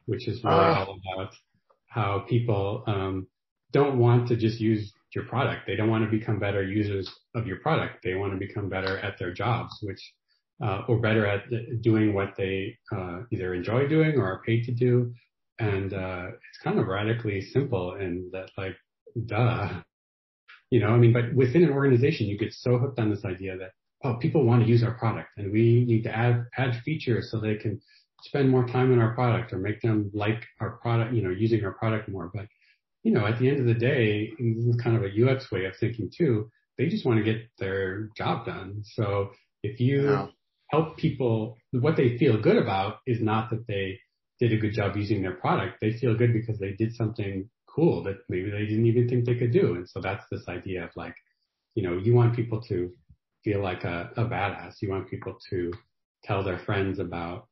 [0.06, 1.34] which is really uh, all about
[1.88, 3.28] how people um,
[3.72, 5.68] don't want to just use your product.
[5.68, 8.04] They don't want to become better users of your product.
[8.04, 10.02] They want to become better at their jobs, which,
[10.64, 11.44] uh, or better at
[11.82, 15.14] doing what they, uh, either enjoy doing or are paid to do.
[15.60, 18.76] And, uh, it's kind of radically simple and that like,
[19.26, 19.82] duh.
[20.72, 23.58] You know, I mean, but within an organization, you get so hooked on this idea
[23.58, 23.72] that,
[24.04, 27.40] oh, people want to use our product and we need to add, add features so
[27.40, 27.80] they can
[28.24, 31.64] spend more time in our product or make them like our product, you know, using
[31.64, 32.32] our product more.
[32.34, 32.48] But
[33.04, 35.66] you know, at the end of the day, this is kind of a UX way
[35.66, 36.50] of thinking too.
[36.78, 38.84] They just want to get their job done.
[38.84, 39.32] So
[39.64, 40.30] if you
[40.70, 44.00] help people, what they feel good about is not that they
[44.40, 45.78] did a good job using their product.
[45.82, 49.36] They feel good because they did something cool that maybe they didn't even think they
[49.36, 49.76] could do.
[49.76, 51.16] And so that's this idea of like,
[51.76, 52.92] you know, you want people to
[53.44, 54.76] feel like a, a badass.
[54.82, 55.72] You want people to
[56.24, 57.48] tell their friends about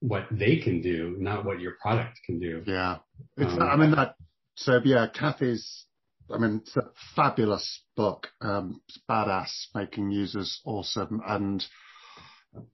[0.00, 2.62] what they can do, not what your product can do.
[2.66, 2.98] Yeah.
[3.36, 4.14] It's, um, I mean, that,
[4.56, 5.86] so yeah, Kathy's,
[6.32, 8.28] I mean, it's a fabulous book.
[8.40, 11.20] Um, it's badass, making users awesome.
[11.26, 11.64] And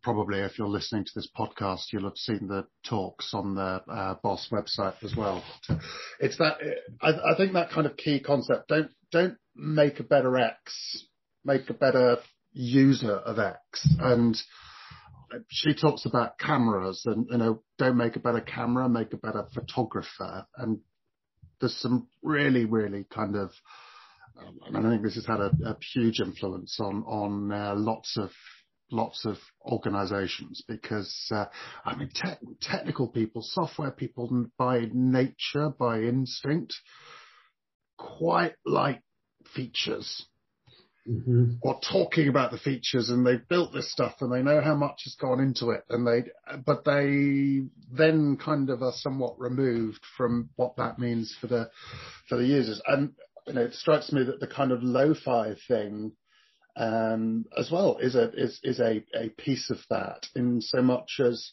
[0.03, 4.15] probably if you're listening to this podcast, you'll have seen the talks on the uh,
[4.25, 5.43] BoS website as well.
[6.21, 6.59] It's that,
[7.01, 11.07] I, I think that kind of key concept, don't, don't make a better X
[11.45, 12.19] make a better
[12.53, 13.87] user of X?
[14.01, 14.37] And
[15.49, 19.47] she talks about cameras and, you know, don't make a better camera, make a better
[19.53, 20.47] photographer.
[20.57, 20.79] And
[21.61, 23.51] there's some really, really kind of,
[24.39, 28.31] um, I think this has had a, a huge influence on, on uh, lots of
[28.91, 31.47] lots of organizations because uh,
[31.85, 36.75] I mean te- technical people, software people by nature, by instinct,
[37.97, 39.03] quite like
[39.55, 40.27] features
[41.09, 41.53] mm-hmm.
[41.63, 45.03] or talking about the features and they've built this stuff and they know how much
[45.05, 46.25] has gone into it and they,
[46.65, 51.71] but they then kind of are somewhat removed from what that means for the,
[52.29, 52.81] for the users.
[52.87, 53.13] And,
[53.47, 56.13] you know, it strikes me that the kind of lo-fi thing,
[56.77, 61.21] um, as well is a, is, is a, a piece of that in so much
[61.21, 61.53] as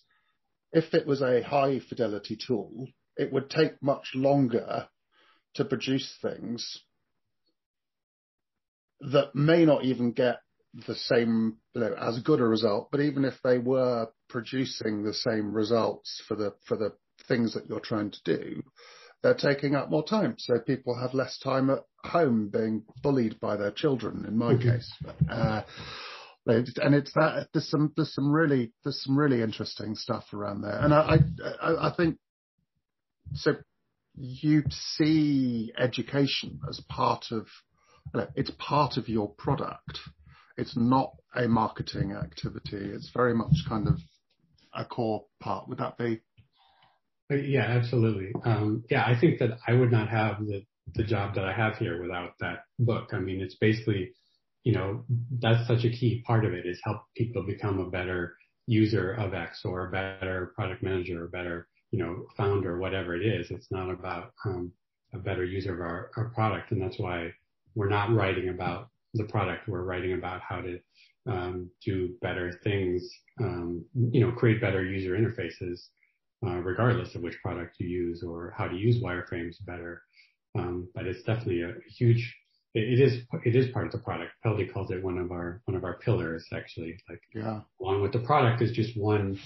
[0.72, 4.88] if it was a high fidelity tool, it would take much longer
[5.56, 6.80] to produce things
[9.02, 10.42] that may not even get
[10.88, 15.14] the same, you know, as good a result, but even if they were producing the
[15.14, 16.94] same results for the, for the
[17.28, 18.64] things that you're trying to do,
[19.24, 20.36] they're taking up more time.
[20.38, 24.70] So people have less time at home being bullied by their children, in my mm-hmm.
[24.70, 24.92] case.
[25.30, 25.62] Uh,
[26.46, 30.80] and it's that there's some there's some really there's some really interesting stuff around there,
[30.80, 31.20] and I
[31.62, 32.18] I, I think
[33.34, 33.56] so.
[34.16, 37.48] You see education as part of
[38.36, 40.00] it's part of your product.
[40.58, 42.92] It's not a marketing activity.
[42.92, 44.00] It's very much kind of
[44.74, 45.70] a core part.
[45.70, 46.22] Would that be?
[47.32, 48.34] Yeah, absolutely.
[48.44, 50.66] Um, yeah, I think that I would not have the,
[50.96, 53.10] the job that I have here without that book.
[53.14, 54.12] I mean, it's basically,
[54.64, 55.06] you know,
[55.40, 58.36] that's such a key part of it is help people become a better
[58.68, 63.26] user of X or a better product manager or better, you know, founder, whatever it
[63.26, 63.50] is.
[63.50, 64.74] It's not about um,
[65.14, 66.72] a better user of our, our product.
[66.72, 67.32] And that's why
[67.76, 69.70] we're not writing about the product.
[69.70, 70.80] We're writing about how to
[71.28, 75.80] um, do better things, um, you know, create better user interfaces,
[76.46, 80.02] uh, regardless of which product you use or how to use wireframes better.
[80.58, 82.36] Um, but it's definitely a, huge.
[82.74, 84.32] It, it is it is part of the product.
[84.46, 86.98] Peldi calls it one of our one of our pillars actually.
[87.10, 87.62] Like yeah.
[87.80, 89.40] along with the product is just one.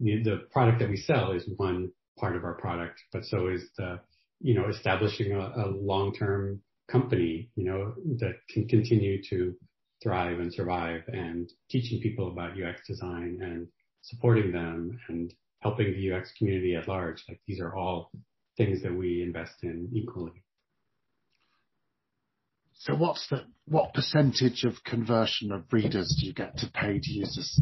[0.00, 3.68] The, the product that we sell is one part of our product, but so is
[3.76, 4.00] the
[4.40, 9.54] you know establishing a, a long term company, you know, that can continue to
[10.02, 13.68] thrive and survive and teaching people about UX design and
[14.02, 17.22] supporting them and helping the UX community at large.
[17.28, 18.10] Like these are all
[18.56, 20.44] things that we invest in equally.
[22.80, 27.60] So what's the, what percentage of conversion of readers do you get to paid users?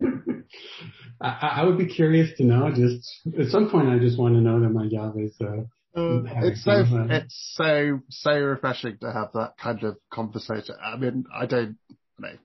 [1.20, 2.70] I, I, would be curious to know.
[2.72, 5.64] Just at some point, I just want to know that my job is uh,
[5.96, 10.76] um, it's so it's so so refreshing to have that kind of conversation.
[10.84, 12.36] I mean, I don't you know.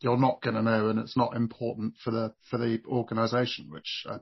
[0.00, 4.04] You're not going to know, and it's not important for the for the organisation, which
[4.08, 4.18] uh,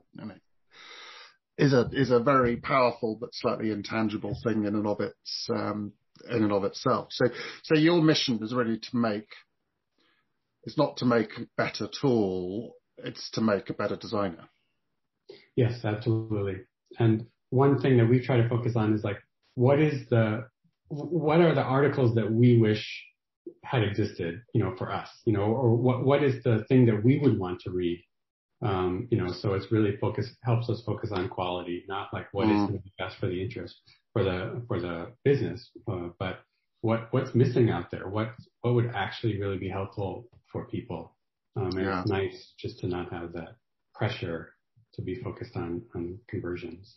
[1.57, 5.93] is a is a very powerful but slightly intangible thing in and of its um,
[6.29, 7.09] in and of itself.
[7.11, 7.25] So
[7.63, 9.29] so your mission is really to make.
[10.63, 12.73] It's not to make a better tool.
[12.97, 14.49] It's to make a better designer.
[15.55, 16.61] Yes, absolutely.
[16.99, 19.17] And one thing that we try to focus on is like,
[19.55, 20.47] what is the,
[20.87, 23.03] what are the articles that we wish
[23.63, 27.03] had existed, you know, for us, you know, or what, what is the thing that
[27.03, 28.03] we would want to read?
[28.61, 32.47] Um, you know, so it's really focus, helps us focus on quality, not like what
[32.47, 32.75] mm.
[32.75, 33.75] is be best for the interest,
[34.13, 36.39] for the, for the business, uh, but
[36.81, 38.07] what, what's missing out there?
[38.07, 38.29] What,
[38.61, 41.15] what would actually really be helpful for people?
[41.55, 42.01] Um, and yeah.
[42.01, 43.55] it's nice just to not have that
[43.93, 44.53] pressure
[44.93, 46.95] to be focused on, on conversions.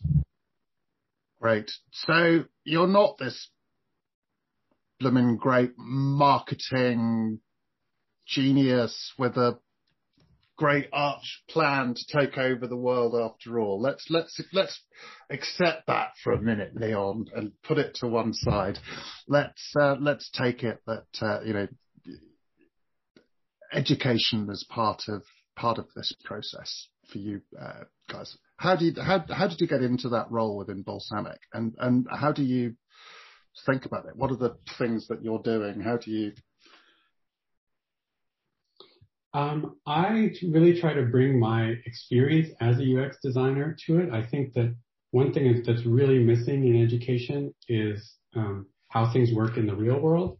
[1.39, 1.71] Great.
[1.91, 3.49] So you're not this
[5.01, 7.39] blooming great marketing
[8.27, 9.57] genius with a
[10.57, 13.81] great arch plan to take over the world after all.
[13.81, 14.79] Let's let's let's
[15.31, 18.77] accept that for a minute, Leon, and put it to one side.
[19.27, 21.67] Let's uh, let's take it that uh, you know
[23.73, 25.23] education is part of
[25.55, 28.37] part of this process for you uh, guys.
[28.57, 32.31] How did how how did you get into that role within Balsamiq, and and how
[32.31, 32.75] do you
[33.65, 34.15] think about it?
[34.15, 35.81] What are the things that you're doing?
[35.81, 36.33] How do you?
[39.33, 44.11] Um, I really try to bring my experience as a UX designer to it.
[44.11, 44.75] I think that
[45.11, 49.99] one thing that's really missing in education is um, how things work in the real
[49.99, 50.37] world.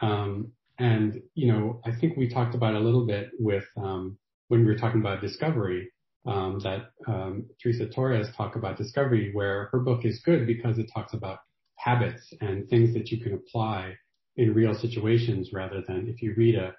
[0.00, 4.18] Um, and you know, I think we talked about a little bit with um,
[4.48, 5.90] when we were talking about discovery
[6.26, 10.90] um, that um, Teresa Torres talked about discovery, where her book is good because it
[10.92, 11.38] talks about
[11.84, 13.94] habits and things that you can apply
[14.36, 16.74] in real situations rather than if you read a,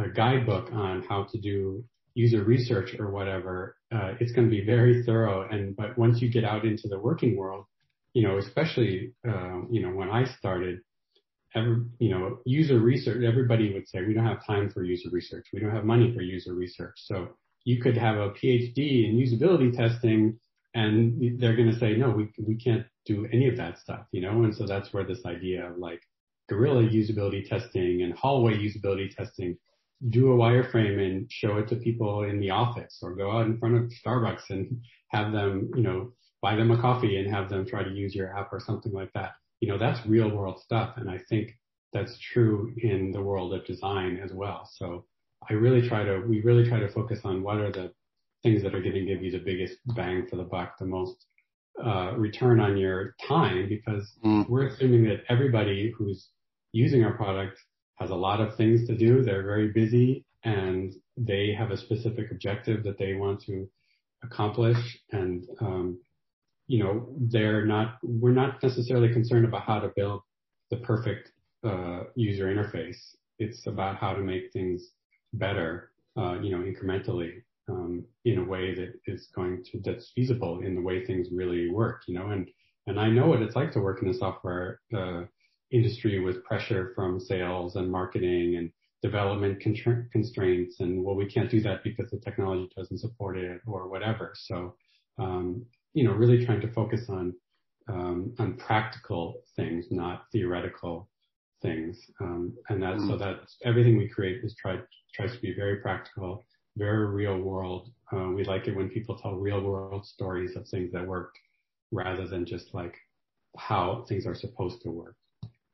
[0.00, 1.84] a guidebook on how to do
[2.14, 5.46] user research or whatever, uh, it's going to be very thorough.
[5.50, 7.66] And but once you get out into the working world,
[8.14, 10.80] you know, especially uh, you know when I started,
[11.54, 13.22] every, you know, user research.
[13.22, 15.46] Everybody would say we don't have time for user research.
[15.52, 16.94] We don't have money for user research.
[16.96, 17.28] So
[17.64, 20.38] you could have a PhD in usability testing,
[20.76, 24.06] and they're going to say no, we we can't do any of that stuff.
[24.12, 26.02] You know, and so that's where this idea of like
[26.48, 29.56] guerrilla usability testing and hallway usability testing
[30.10, 33.58] do a wireframe and show it to people in the office or go out in
[33.58, 36.12] front of Starbucks and have them, you know,
[36.42, 39.10] buy them a coffee and have them try to use your app or something like
[39.14, 39.32] that.
[39.60, 40.98] You know, that's real world stuff.
[40.98, 41.52] And I think
[41.94, 44.68] that's true in the world of design as well.
[44.70, 45.06] So
[45.48, 47.92] I really try to, we really try to focus on what are the
[48.42, 51.26] things that are going to give you the biggest bang for the buck, the most
[51.84, 54.48] uh, return on your time because mm.
[54.48, 56.30] we're assuming that everybody who's
[56.72, 57.58] using our product
[57.96, 59.22] has a lot of things to do.
[59.22, 63.68] They're very busy and they have a specific objective that they want to
[64.22, 64.78] accomplish.
[65.12, 65.98] And, um,
[66.66, 70.22] you know, they're not, we're not necessarily concerned about how to build
[70.70, 71.30] the perfect,
[71.64, 72.96] uh, user interface.
[73.38, 74.90] It's about how to make things
[75.32, 80.74] better, uh, you know, incrementally, in a way that is going to, that's feasible in
[80.74, 82.48] the way things really work, you know, and,
[82.86, 85.22] and I know what it's like to work in the software, uh,
[85.72, 88.70] industry with pressure from sales and marketing and
[89.02, 93.88] development constraints and well we can't do that because the technology doesn't support it or
[93.88, 94.32] whatever.
[94.34, 94.74] So
[95.18, 95.64] um,
[95.94, 97.34] you know really trying to focus on
[97.88, 101.08] um, on practical things not theoretical
[101.62, 101.98] things.
[102.20, 103.08] Um, and that mm.
[103.08, 104.82] so that everything we create is tried
[105.14, 106.44] tries to be very practical
[106.76, 110.92] very real world uh, we like it when people tell real world stories of things
[110.92, 111.34] that work
[111.92, 112.96] rather than just like
[113.58, 115.16] how things are supposed to work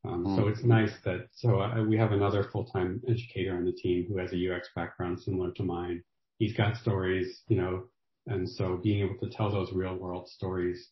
[0.04, 0.36] um, mm.
[0.36, 4.18] So it's nice that so uh, we have another full-time educator on the team who
[4.18, 6.02] has a UX background similar to mine.
[6.38, 7.84] He's got stories, you know,
[8.26, 10.88] and so being able to tell those real-world stories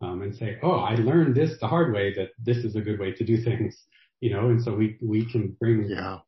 [0.00, 2.14] um, and say, "Oh, I learned this the hard way.
[2.14, 3.84] That this is a good way to do things,"
[4.20, 6.20] you know, and so we we can bring yeah.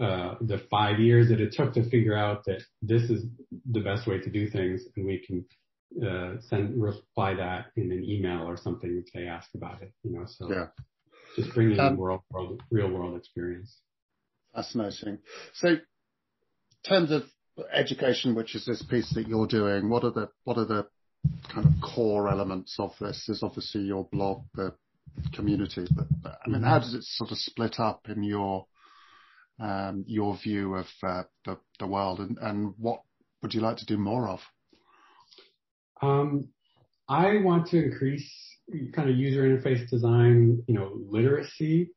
[0.00, 3.24] Uh, the five years that it took to figure out that this is
[3.70, 5.44] the best way to do things, and we can
[6.06, 10.12] uh, send reply that in an email or something if they ask about it, you
[10.12, 10.24] know.
[10.26, 10.66] So yeah
[11.36, 13.78] just bringing um, world, world, real world experience.
[14.54, 15.18] Fascinating.
[15.54, 15.80] So, in
[16.86, 17.22] terms of
[17.72, 20.86] education, which is this piece that you're doing, what are the what are the
[21.52, 23.24] kind of core elements of this?
[23.26, 24.74] There's obviously your blog, the
[25.32, 28.66] community, but I mean, how does it sort of split up in your
[30.06, 33.02] your view of uh, the the world, and, and what
[33.42, 34.40] would you like to do more of?
[36.02, 36.48] Um,
[37.08, 38.30] I want to increase
[38.94, 41.90] kind of user interface design, you know, literacy,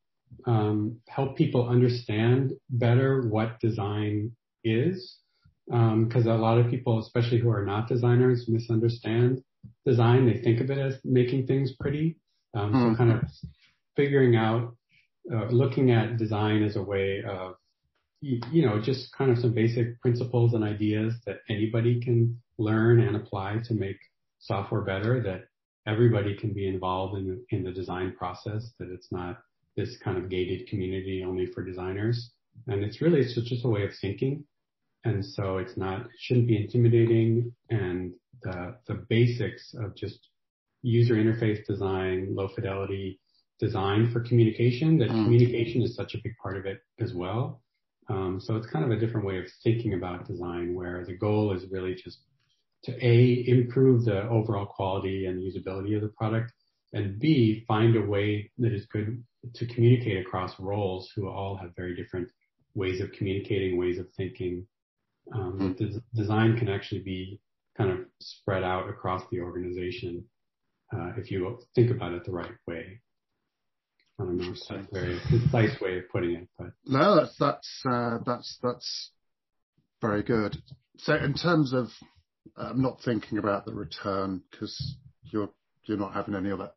[0.46, 4.32] um, help people understand better what design
[4.64, 5.18] is.
[5.66, 9.44] Because um, a lot of people, especially who are not designers, misunderstand
[9.86, 10.26] design.
[10.26, 12.18] They think of it as making things pretty.
[12.54, 12.94] Um, mm-hmm.
[12.94, 13.24] So kind of
[13.98, 14.77] figuring out,
[15.34, 17.56] uh, looking at design as a way of,
[18.22, 23.02] you, you know, just kind of some basic principles and ideas that anybody can learn
[23.02, 23.98] and apply to make
[24.40, 25.46] software better that
[25.86, 29.40] everybody can be involved in, in the design process, that it's not
[29.76, 32.32] this kind of gated community only for designers.
[32.68, 34.44] And it's really, it's just a way of thinking.
[35.06, 40.30] And so it's not, it shouldn't be intimidating and the, the basics of just
[40.82, 43.20] user interface design, low fidelity
[43.60, 45.24] design for communication, that mm.
[45.24, 47.62] communication is such a big part of it as well.
[48.10, 51.54] Um, so it's kind of a different way of thinking about design where the goal
[51.54, 52.20] is really just
[52.84, 56.54] to A, improve the overall quality and usability of the product,
[56.94, 59.24] and B, find a way that is good
[59.56, 62.30] to communicate across roles who all have very different
[62.76, 64.66] ways of communicating, ways of thinking.
[65.34, 65.84] Um, mm-hmm.
[65.84, 67.42] the design can actually be
[67.78, 70.24] kind of spread out across the organization
[70.96, 73.02] uh, if you think about it the right way.
[74.20, 77.82] I don't know, it's a very concise way of putting it, but no, that's that's
[77.90, 79.12] uh, that's that's
[80.02, 80.58] very good.
[80.98, 81.90] So in terms of
[82.56, 85.50] I'm not thinking about the return because you're
[85.86, 86.72] you're not having any of it.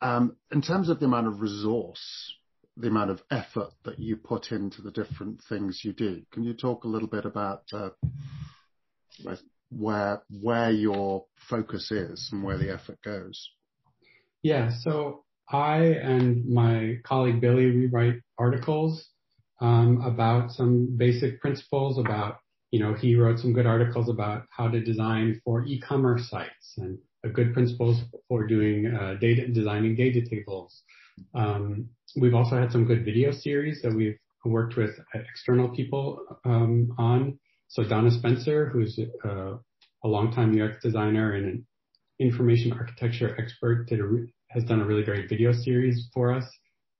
[0.00, 2.34] Um, in terms of the amount of resource,
[2.76, 6.54] the amount of effort that you put into the different things you do, can you
[6.54, 7.90] talk a little bit about uh,
[9.70, 13.50] where where your focus is and where the effort goes?
[14.42, 14.70] Yeah.
[14.82, 19.08] So I and my colleague, Billy, we write articles
[19.60, 22.38] um, about some basic principles about
[22.70, 26.98] you know, he wrote some good articles about how to design for e-commerce sites and
[27.24, 30.82] a good principles for doing uh, data designing data tables.
[31.34, 31.88] Um,
[32.20, 37.38] we've also had some good video series that we've worked with external people um, on.
[37.68, 39.54] So Donna Spencer, who's uh,
[40.04, 41.66] a longtime UX designer and an
[42.18, 44.04] information architecture expert, did a,
[44.48, 46.44] has done a really great video series for us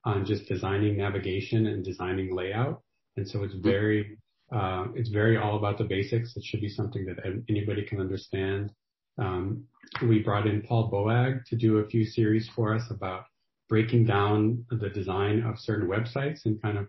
[0.05, 2.83] on just designing navigation and designing layout.
[3.17, 4.19] And so it's very,
[4.53, 6.37] uh, it's very all about the basics.
[6.37, 7.19] It should be something that
[7.49, 8.73] anybody can understand.
[9.19, 9.65] Um,
[10.03, 13.25] we brought in Paul Boag to do a few series for us about
[13.69, 16.87] breaking down the design of certain websites and kind of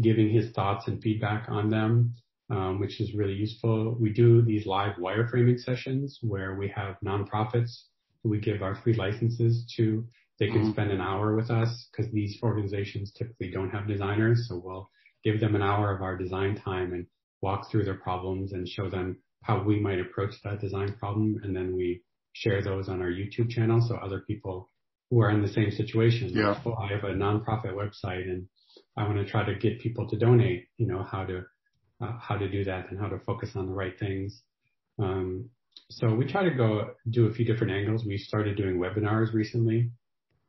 [0.00, 2.14] giving his thoughts and feedback on them,
[2.50, 3.96] um, which is really useful.
[3.98, 7.84] We do these live wireframing sessions where we have nonprofits
[8.24, 10.04] we give our free licenses to.
[10.38, 10.72] They can mm-hmm.
[10.72, 14.46] spend an hour with us because these organizations typically don't have designers.
[14.48, 14.90] So we'll
[15.24, 17.06] give them an hour of our design time and
[17.40, 21.40] walk through their problems and show them how we might approach that design problem.
[21.42, 22.02] And then we
[22.32, 24.70] share those on our YouTube channel so other people
[25.10, 26.30] who are in the same situation.
[26.30, 26.50] Yeah.
[26.50, 28.46] Like, oh, I have a nonprofit website and
[28.96, 31.42] I want to try to get people to donate, you know, how to,
[32.00, 34.42] uh, how to do that and how to focus on the right things.
[34.98, 35.50] Um,
[35.90, 38.04] so we try to go do a few different angles.
[38.06, 39.90] We started doing webinars recently.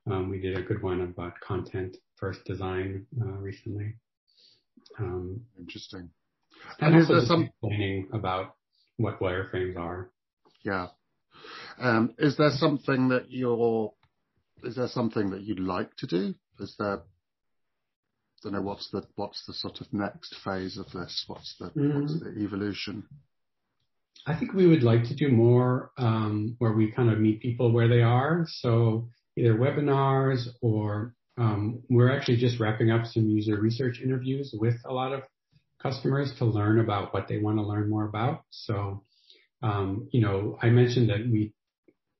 [0.09, 3.95] Um, we did a good one about content first design uh, recently.
[4.99, 6.09] Um, Interesting.
[6.79, 7.43] And, and also some...
[7.43, 8.55] explaining about
[8.97, 10.11] what wireframes are.
[10.63, 10.87] Yeah.
[11.79, 13.91] Um, is there something that you're,
[14.63, 16.35] is there something that you'd like to do?
[16.59, 16.99] Is there, I
[18.43, 21.25] don't know, what's the, what's the sort of next phase of this?
[21.27, 22.01] What's the, mm.
[22.01, 23.03] what's the evolution?
[24.25, 27.71] I think we would like to do more, um, where we kind of meet people
[27.71, 28.45] where they are.
[28.47, 34.75] So either webinars or, um, we're actually just wrapping up some user research interviews with
[34.85, 35.23] a lot of
[35.81, 38.43] customers to learn about what they want to learn more about.
[38.51, 39.03] So,
[39.61, 41.51] um, you know, I mentioned that we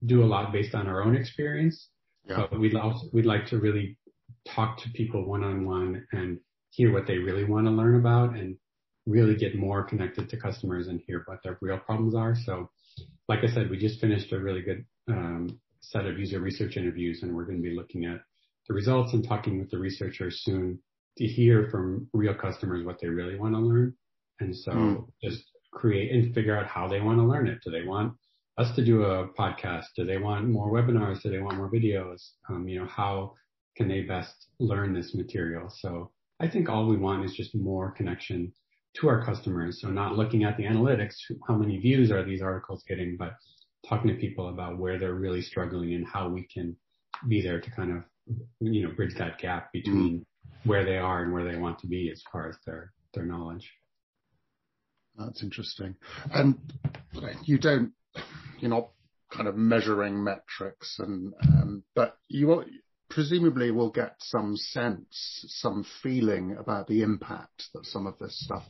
[0.06, 1.90] do a lot based on our own experience,
[2.28, 2.48] yeah.
[2.50, 3.98] but we'd also, we'd like to really
[4.46, 6.40] talk to people one on one and
[6.72, 8.58] hear what they really want to learn about and
[9.06, 12.36] really get more connected to customers and hear what their real problems are.
[12.36, 12.70] So,
[13.28, 17.24] like I said, we just finished a really good um, set of user research interviews,
[17.24, 18.22] and we're going to be looking at
[18.68, 20.80] the results and talking with the researchers soon
[21.18, 23.94] to hear from real customers what they really want to learn.
[24.40, 25.06] And so mm.
[25.24, 27.60] just create and figure out how they want to learn it.
[27.64, 28.14] Do they want
[28.58, 29.86] us to do a podcast?
[29.96, 31.22] Do they want more webinars?
[31.22, 32.22] Do they want more videos?
[32.50, 33.34] Um, you know, how
[33.76, 35.70] can they best learn this material?
[35.70, 38.54] So I think all we want is just more connection
[38.96, 39.82] to our customers.
[39.82, 41.16] So not looking at the analytics,
[41.48, 43.34] how many views are these articles getting, but
[43.88, 46.76] talking to people about where they're really struggling and how we can
[47.28, 48.04] be there to kind of,
[48.60, 50.26] you know, bridge that gap between mm
[50.66, 53.70] where they are and where they want to be as far as their their knowledge.
[55.18, 55.96] That's interesting.
[56.34, 56.58] And
[57.44, 57.92] you don't,
[58.60, 58.90] you're not
[59.32, 62.64] kind of measuring metrics and, um, but you
[63.14, 68.64] presumably we'll get some sense, some feeling about the impact that some of this stuff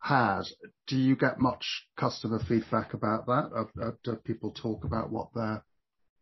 [0.00, 0.54] has.
[0.86, 1.66] Do you get much
[1.98, 3.96] customer feedback about that?
[4.04, 5.64] Do people talk about what they're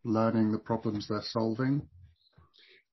[0.03, 1.87] learning, the problems they're solving?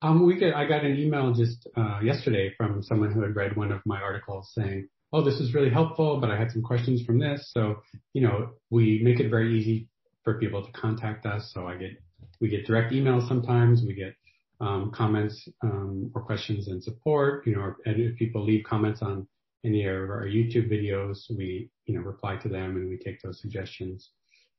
[0.03, 3.55] Um, we get, I got an email just uh, yesterday from someone who had read
[3.55, 7.03] one of my articles saying, "Oh, this is really helpful, but I had some questions
[7.05, 9.87] from this." So, you know, we make it very easy
[10.23, 11.51] for people to contact us.
[11.53, 11.91] So I get,
[12.39, 13.83] we get direct emails sometimes.
[13.85, 14.15] We get
[14.59, 17.45] um, comments um, or questions and support.
[17.47, 19.27] You know, and if people leave comments on
[19.65, 23.39] any of our YouTube videos, we, you know, reply to them and we take those
[23.41, 24.09] suggestions,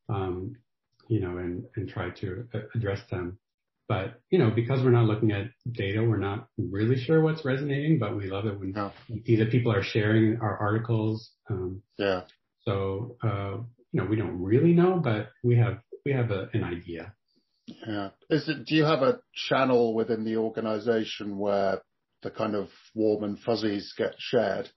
[0.08, 0.54] um,
[1.08, 3.38] you know, and and try to address them.
[3.86, 7.98] But, you know, because we're not looking at data, we're not really sure what's resonating,
[7.98, 8.92] but we love it when no.
[9.26, 11.30] either people are sharing our articles.
[11.50, 12.22] Um, yeah.
[12.62, 13.58] So, uh,
[13.92, 17.12] you know, we don't really know, but we have, we have a, an idea.
[17.66, 18.10] Yeah.
[18.30, 21.80] Is it, do you have a channel within the organization where
[22.22, 24.68] the kind of warm and fuzzies get shared?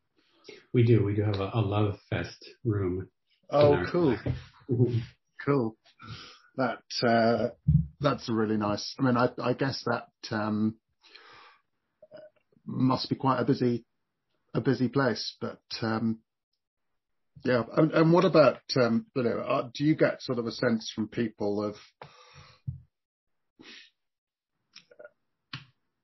[0.74, 1.04] We do.
[1.04, 3.10] We do have a, a love fest room.
[3.50, 4.18] Oh, cool.
[5.46, 5.78] cool
[6.58, 7.50] that uh,
[8.02, 8.96] that's really nice.
[9.00, 10.76] I mean, I, I guess that um,
[12.66, 13.86] must be quite a busy
[14.54, 16.20] a busy place, but um,
[17.46, 17.64] yeah.
[17.76, 19.40] And, and, what about um, you know?
[19.40, 21.76] Uh, do you get sort of a sense from people of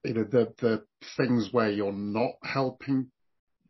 [0.03, 0.83] you know the the
[1.17, 3.11] things where you're not helping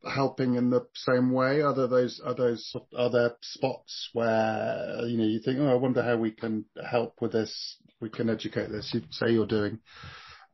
[0.06, 1.62] helping in the same way?
[1.62, 5.76] Are there those are those are there spots where you know you think, oh, I
[5.76, 7.78] wonder how we can help with this.
[8.02, 8.92] We can educate this.
[8.94, 9.80] You say you're doing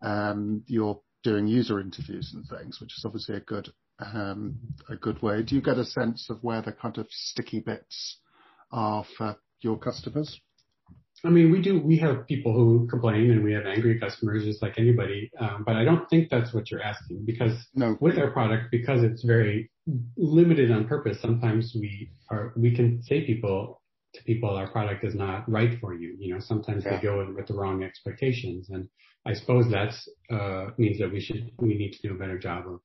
[0.01, 3.69] um, you're doing user interviews and things, which is obviously a good
[3.99, 4.59] um,
[4.89, 5.43] a good way.
[5.43, 8.19] Do you get a sense of where the kind of sticky bits
[8.71, 10.39] are for your customers?
[11.26, 14.61] I mean, we do, we have people who complain and we have angry customers just
[14.61, 15.30] like anybody.
[15.39, 17.97] Um, but I don't think that's what you're asking because no.
[17.99, 19.70] with our product, because it's very
[20.15, 23.82] limited on purpose, sometimes we are, we can say people
[24.13, 26.15] to people, our product is not right for you.
[26.17, 26.95] You know, sometimes yeah.
[26.97, 28.70] they go in with the wrong expectations.
[28.70, 28.88] And
[29.26, 32.65] I suppose that's, uh, means that we should, we need to do a better job
[32.65, 32.80] of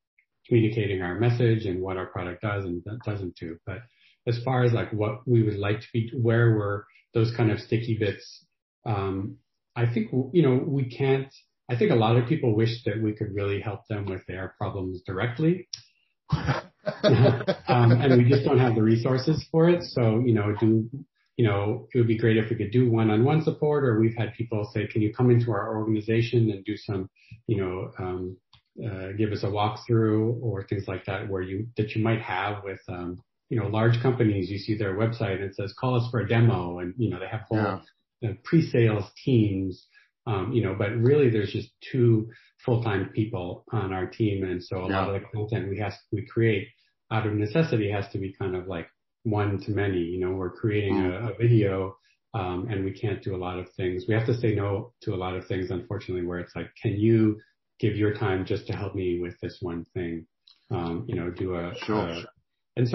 [0.48, 3.56] communicating our message and what our product does and doesn't do.
[3.64, 3.78] But
[4.26, 7.60] as far as like what we would like to be, where we're, those kind of
[7.60, 8.44] sticky bits.
[8.84, 9.36] Um,
[9.76, 11.32] I think, you know, we can't,
[11.70, 14.54] I think a lot of people wish that we could really help them with their
[14.58, 15.68] problems directly.
[16.30, 19.82] um, and we just don't have the resources for it.
[19.82, 20.88] So, you know, do,
[21.36, 24.34] you know, it would be great if we could do one-on-one support or we've had
[24.34, 27.08] people say, can you come into our organization and do some,
[27.46, 28.36] you know, um,
[28.84, 32.62] uh, give us a walkthrough or things like that where you, that you might have
[32.64, 33.16] with, um,
[33.54, 36.28] you know, large companies, you see their website and it says, call us for a
[36.28, 36.80] demo.
[36.80, 37.82] And, you know, they have whole
[38.20, 38.32] yeah.
[38.42, 39.86] pre-sales teams,
[40.26, 42.28] um, you know, but really there's just two
[42.64, 44.42] full-time people on our team.
[44.42, 45.06] And so a yeah.
[45.06, 46.66] lot of the content we have, we create
[47.12, 48.88] out of necessity has to be kind of like
[49.22, 51.28] one to many, you know, we're creating mm.
[51.28, 51.96] a, a, video,
[52.34, 54.06] um, and we can't do a lot of things.
[54.08, 56.94] We have to say no to a lot of things, unfortunately, where it's like, can
[56.94, 57.38] you
[57.78, 60.26] give your time just to help me with this one thing?
[60.72, 62.08] Um, you know, do a, sure.
[62.08, 62.26] a so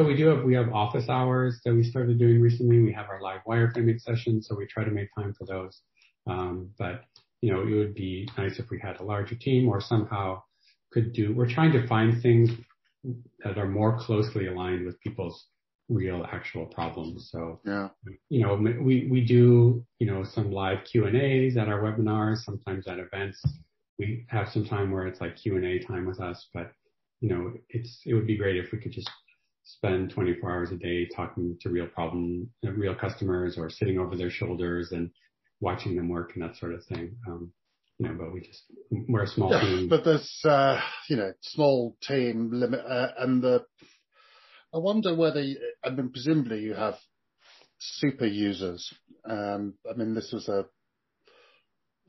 [0.03, 2.79] we do have, we have office hours that we started doing recently.
[2.79, 5.81] We have our live wireframing sessions, so we try to make time for those.
[6.27, 7.05] Um, but,
[7.41, 10.41] you know, it would be nice if we had a larger team or somehow
[10.91, 12.49] could do, we're trying to find things
[13.43, 15.47] that are more closely aligned with people's
[15.87, 17.29] real actual problems.
[17.31, 17.89] So, yeah.
[18.29, 22.39] you know, we, we do, you know, some live Q and A's at our webinars,
[22.39, 23.41] sometimes at events.
[23.97, 26.71] We have some time where it's like Q and A time with us, but
[27.21, 29.09] you know, it's, it would be great if we could just
[29.75, 34.29] spend 24 hours a day talking to real problem, real customers or sitting over their
[34.29, 35.11] shoulders and
[35.61, 37.15] watching them work and that sort of thing.
[37.27, 37.51] Um,
[37.99, 39.89] you know, but we just, we're a small yeah, team.
[39.89, 43.65] But there's, uh, you know, small team limit, uh, and the,
[44.73, 46.95] I wonder whether, you, I mean, presumably you have
[47.77, 48.91] super users.
[49.29, 50.65] Um, I mean, this was a,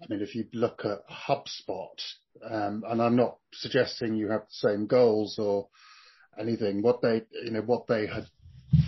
[0.03, 1.89] I mean, if you look at HubSpot,
[2.49, 5.69] um, and I'm not suggesting you have the same goals or
[6.41, 6.83] anything.
[6.83, 8.27] What they, you know, what they had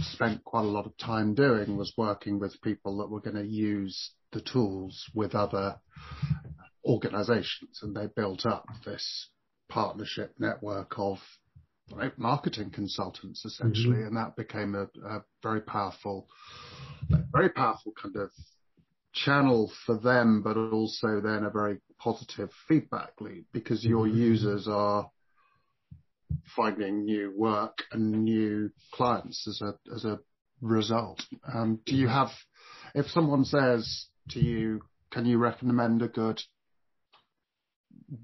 [0.00, 3.46] spent quite a lot of time doing was working with people that were going to
[3.46, 5.76] use the tools with other
[6.84, 9.28] organizations and they built up this
[9.68, 11.18] partnership network of
[11.94, 14.08] right, marketing consultants essentially mm-hmm.
[14.08, 16.26] and that became a, a very powerful
[17.32, 18.30] very powerful kind of
[19.12, 24.18] channel for them but also then a very positive feedback loop because your mm-hmm.
[24.18, 25.08] users are
[26.56, 30.18] finding new work and new clients as a as a
[30.60, 31.22] result.
[31.52, 32.28] Um, do you have,
[32.94, 34.80] if someone says to you,
[35.10, 36.40] can you recommend a good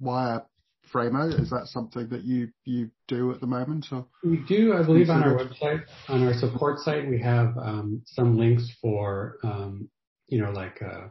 [0.02, 1.40] wireframer?
[1.40, 3.86] Is that something that you you do at the moment?
[3.92, 8.02] Or we do, I believe, on our website, on our support site, we have um,
[8.06, 9.88] some links for um,
[10.28, 10.80] you know like.
[10.82, 11.08] Uh,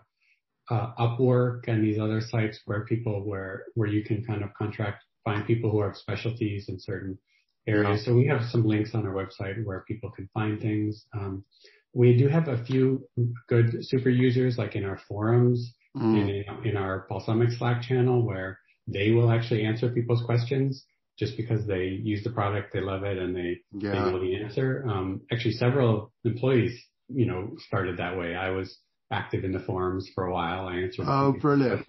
[0.69, 5.01] uh, Upwork and these other sites where people where where you can kind of contract
[5.27, 7.17] find people who have specialties in certain
[7.67, 8.05] areas.
[8.05, 11.05] So we have some links on our website where people can find things.
[11.13, 11.43] Um,
[11.93, 13.05] we do have a few
[13.49, 16.15] good super users like in our forums mm.
[16.19, 20.85] and in, in our Balsamiq Slack channel where they will actually answer people's questions
[21.19, 23.91] just because they use the product, they love it, and they, yeah.
[23.91, 24.85] they know the answer.
[24.87, 28.35] Um, actually, several employees, you know, started that way.
[28.35, 28.77] I was
[29.11, 30.67] active in the forums for a while.
[30.67, 31.07] I answered.
[31.07, 31.85] Oh, brilliant!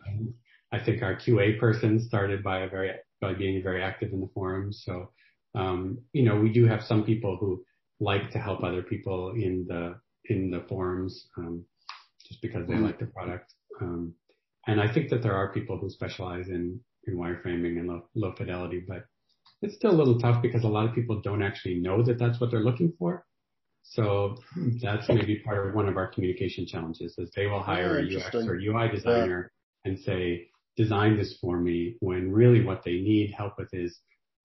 [0.73, 2.91] I think our QA person started by a very
[3.21, 4.83] by being very active in the forums.
[4.85, 5.11] So,
[5.55, 7.65] um, you know, we do have some people who
[8.01, 9.97] like to help other people in the
[10.27, 11.65] in the forums um,
[12.27, 13.55] just because they mm like the product.
[13.81, 14.15] Um,
[14.67, 18.35] and I think that there are people who specialize in in wireframing and low, low
[18.37, 19.05] fidelity, but
[19.63, 22.41] it's still a little tough because a lot of people don't actually know that that's
[22.41, 23.25] what they're looking for.
[23.83, 24.37] So
[24.83, 28.35] that's maybe part of one of our communication challenges is they will hire a UX
[28.35, 29.51] or UI designer
[29.85, 29.91] yeah.
[29.91, 30.49] and say,
[30.79, 33.99] design this for me when really what they need help with is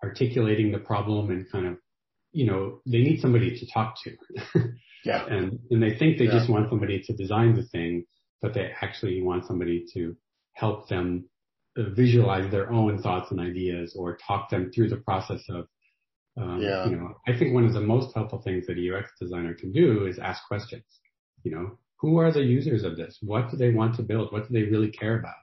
[0.03, 1.77] articulating the problem and kind of,
[2.31, 4.11] you know, they need somebody to talk to.
[5.05, 5.25] yeah.
[5.27, 6.31] And, and they think they yeah.
[6.31, 8.05] just want somebody to design the thing,
[8.41, 10.17] but they actually want somebody to
[10.53, 11.29] help them
[11.77, 15.67] visualize their own thoughts and ideas or talk them through the process of,
[16.35, 16.87] um, yeah.
[16.89, 19.71] you know, I think one of the most helpful things that a UX designer can
[19.71, 20.83] do is ask questions.
[21.43, 23.19] You know, who are the users of this?
[23.21, 24.31] What do they want to build?
[24.31, 25.42] What do they really care about?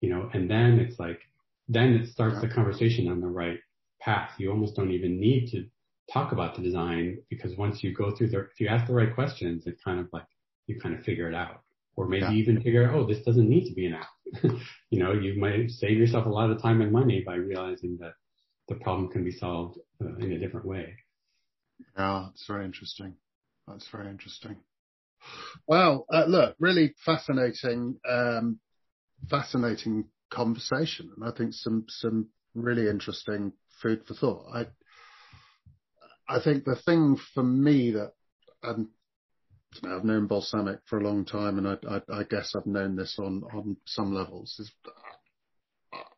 [0.00, 1.20] You know, and then it's like,
[1.68, 3.58] then it starts the conversation on the right
[4.00, 4.30] path.
[4.38, 5.66] You almost don't even need to
[6.12, 9.14] talk about the design because once you go through the, if you ask the right
[9.14, 10.26] questions, it kind of like,
[10.66, 11.62] you kind of figure it out
[11.96, 12.32] or maybe Yeah.
[12.32, 14.08] even figure out, oh, this doesn't need to be an app.
[14.90, 18.14] you know, you might save yourself a lot of time and money by realizing that
[18.68, 20.94] the problem can be solved uh, in a different way.
[21.96, 23.14] Yeah, it's very interesting.
[23.66, 24.56] That's very interesting.
[25.66, 28.58] Well, uh, look, really fascinating, um,
[29.28, 33.52] fascinating conversation, and I think some some really interesting
[33.82, 34.46] food for thought.
[34.52, 34.66] I
[36.28, 38.12] I think the thing for me that
[38.62, 38.90] um,
[39.74, 42.66] you know, I've known Balsamiq for a long time, and I, I, I guess I've
[42.66, 44.72] known this on on some levels is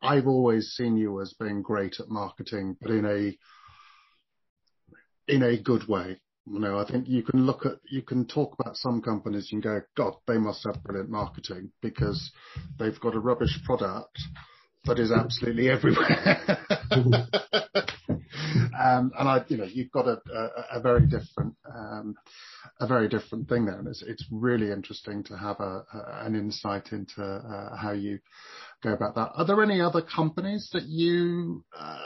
[0.03, 3.39] I've always seen you as being great at marketing, but in a
[5.33, 6.21] in a good way.
[6.45, 9.63] You know, I think you can look at, you can talk about some companies and
[9.63, 12.33] go, God, they must have brilliant marketing because
[12.79, 14.19] they've got a rubbish product
[14.85, 16.59] that is absolutely everywhere.
[16.91, 17.13] um,
[19.17, 22.17] and I, you know, you've got a, a, a very different, um,
[22.81, 23.79] a very different thing there.
[23.79, 28.19] And it's, it's really interesting to have a, a an insight into uh, how you
[28.83, 29.31] go about that.
[29.37, 31.99] Are there any other companies that you, uh,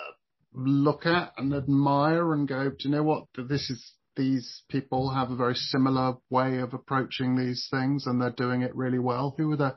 [0.53, 3.25] look at and admire and go, do you know what?
[3.37, 8.31] This is, these people have a very similar way of approaching these things and they're
[8.31, 9.35] doing it really well.
[9.37, 9.77] Who are the,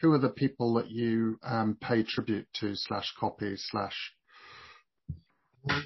[0.00, 4.12] who are the people that you um, pay tribute to slash copy slash?
[5.68, 5.82] I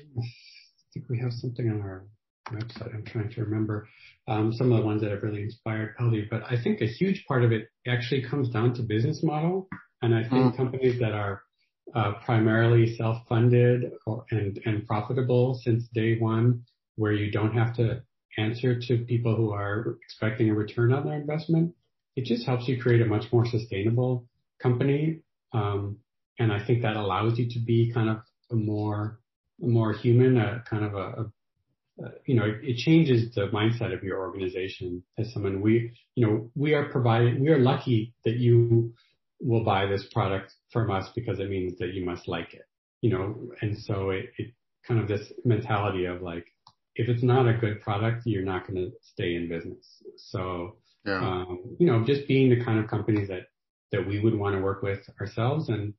[0.92, 2.06] think we have something on our
[2.50, 2.94] website.
[2.94, 3.88] I'm trying to remember
[4.28, 7.24] um, some of the ones that have really inspired Peldi, but I think a huge
[7.26, 9.68] part of it actually comes down to business model.
[10.02, 10.56] And I think mm.
[10.56, 11.42] companies that are
[11.94, 16.62] uh, primarily self-funded or, and, and profitable since day one,
[16.96, 18.02] where you don't have to
[18.38, 21.74] answer to people who are expecting a return on their investment.
[22.16, 24.26] It just helps you create a much more sustainable
[24.62, 25.20] company.
[25.52, 25.98] Um,
[26.38, 28.18] and I think that allows you to be kind of
[28.50, 29.20] a more,
[29.62, 31.30] a more human, a kind of a, a
[32.26, 36.74] you know, it, changes the mindset of your organization as someone we, you know, we
[36.74, 38.92] are providing, we are lucky that you
[39.40, 42.66] will buy this product from us because it means that you must like it,
[43.00, 44.52] you know, and so it, it
[44.86, 46.46] kind of this mentality of like,
[46.96, 50.02] if it's not a good product, you're not going to stay in business.
[50.16, 51.18] So, yeah.
[51.18, 53.46] um, you know, just being the kind of companies that,
[53.92, 55.94] that we would want to work with ourselves and,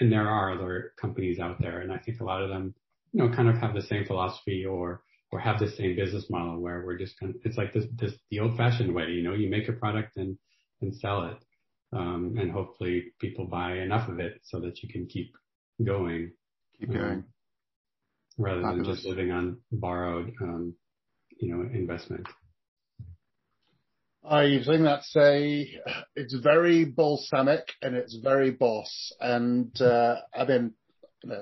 [0.00, 1.80] and there are other companies out there.
[1.80, 2.74] And I think a lot of them,
[3.12, 6.60] you know, kind of have the same philosophy or, or have the same business model
[6.60, 9.34] where we're just kind of, it's like this, this, the old fashioned way, you know,
[9.34, 10.36] you make a product and,
[10.80, 11.36] and sell it.
[11.90, 15.34] Um, and hopefully people buy enough of it so that you can keep
[15.82, 16.32] going.
[16.80, 17.02] Keep going.
[17.02, 17.24] Um,
[18.38, 20.74] rather than just living on borrowed, um,
[21.40, 22.26] you know, investment.
[24.28, 25.68] I think that's a,
[26.14, 29.12] it's very Balsamiq and it's very BoS.
[29.20, 30.74] And, uh, I mean,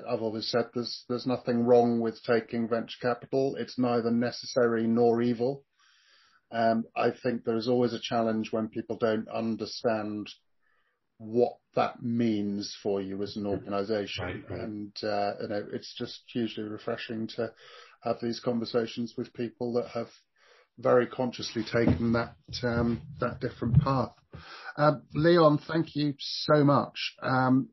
[0.09, 3.55] I've always said there's, there's nothing wrong with taking venture capital.
[3.57, 5.63] It's neither necessary nor evil.
[6.51, 10.27] Um, I think there's always a challenge when people don't understand
[11.17, 14.25] what that means for you as an organization.
[14.25, 14.59] Right, right.
[14.61, 17.51] And, uh, you know, it's just hugely refreshing to
[18.01, 20.09] have these conversations with people that have
[20.79, 24.13] very consciously taken that, um, that different path.
[24.77, 27.15] Uh, Leon, thank you so much.
[27.21, 27.69] Um,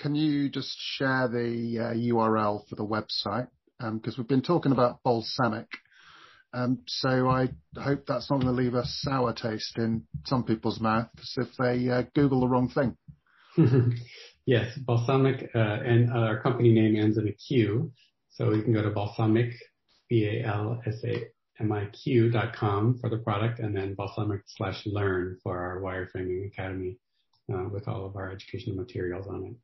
[0.00, 3.48] can you just share the uh, URL for the website?
[3.80, 5.66] Um because um, we've been talking about Balsamiq
[6.86, 7.48] so I
[7.80, 11.88] hope that's not going to leave a sour taste in some people's mouths if they
[11.88, 12.96] uh, Google the wrong thing.
[14.46, 17.92] yes, balsamic, uh, and our company name ends in a Q.
[18.30, 19.52] So you can go to Balsamiq,
[20.08, 20.40] B-A-L-S-A-M-I-Q
[22.30, 26.98] dot com for the product and then Balsamiq slash learn for our wireframing academy
[27.52, 29.54] uh, with all of our educational materials on it.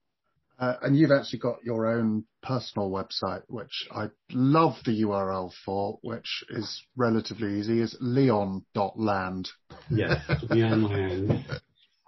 [0.58, 5.98] Uh, and you've actually got your own personal website, which I love the URL for,
[6.02, 9.48] which is relatively easy, is leon.land.
[9.88, 11.44] Yes, leon.land.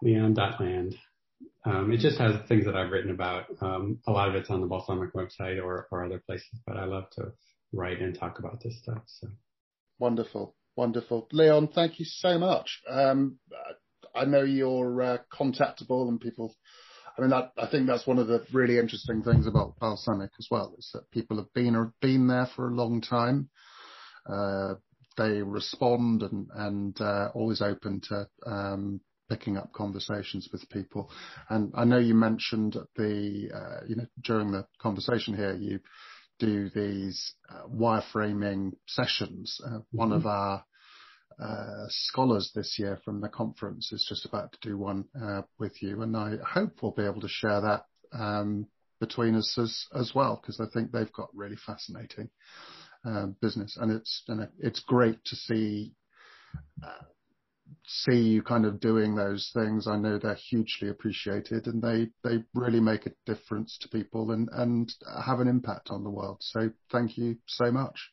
[0.03, 0.97] leon.land.
[1.65, 3.45] Um, it just has things that I've written about.
[3.61, 6.87] Um, a lot of it's on the Balsamiq website or, or other places, but I
[6.87, 7.33] love to
[7.73, 9.03] write and talk about this stuff.
[9.07, 9.29] So
[9.99, 11.69] wonderful, wonderful, Leon.
[11.69, 12.81] Thank you so much.
[12.89, 13.39] Um,
[14.15, 16.57] I know you're uh, contactable and people
[17.17, 20.49] I mean, that, I think that's one of the really interesting things about Balsamiq as
[20.51, 23.49] well, is that people have been, been there for a long time.
[24.29, 24.75] Uh,
[25.17, 31.11] they respond and, and, uh, always open to, um, picking up conversations with people.
[31.49, 35.81] And I know you mentioned the, uh, you know, during the conversation here, you
[36.39, 39.61] do these uh, wireframing sessions.
[39.65, 39.97] Uh, mm-hmm.
[39.97, 40.65] One of our
[41.89, 46.03] scholars this year from the conference is just about to do one uh, with you,
[46.03, 48.67] and I hope we'll be able to share that um,
[49.01, 52.29] between us as as well because I think they've got really fascinating
[53.05, 54.03] uh, business, and
[54.59, 55.95] it's great to see
[56.85, 57.05] uh,
[57.87, 62.45] see you kind of doing those things, I know they're hugely appreciated and they, they
[62.55, 64.93] really make a difference to people and, and
[65.25, 66.39] have an impact on the world.
[66.41, 68.11] So thank you so much.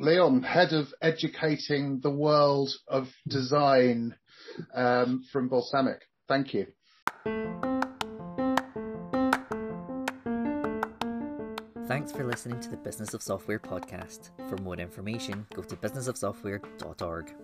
[0.00, 4.14] Leon, head of educating the world of design
[4.74, 5.98] um, from Balsamiq.
[6.26, 6.66] Thank you.
[11.86, 14.30] Thanks for listening to the Business of Software podcast.
[14.48, 17.34] For more information, go to businessofsoftware.org.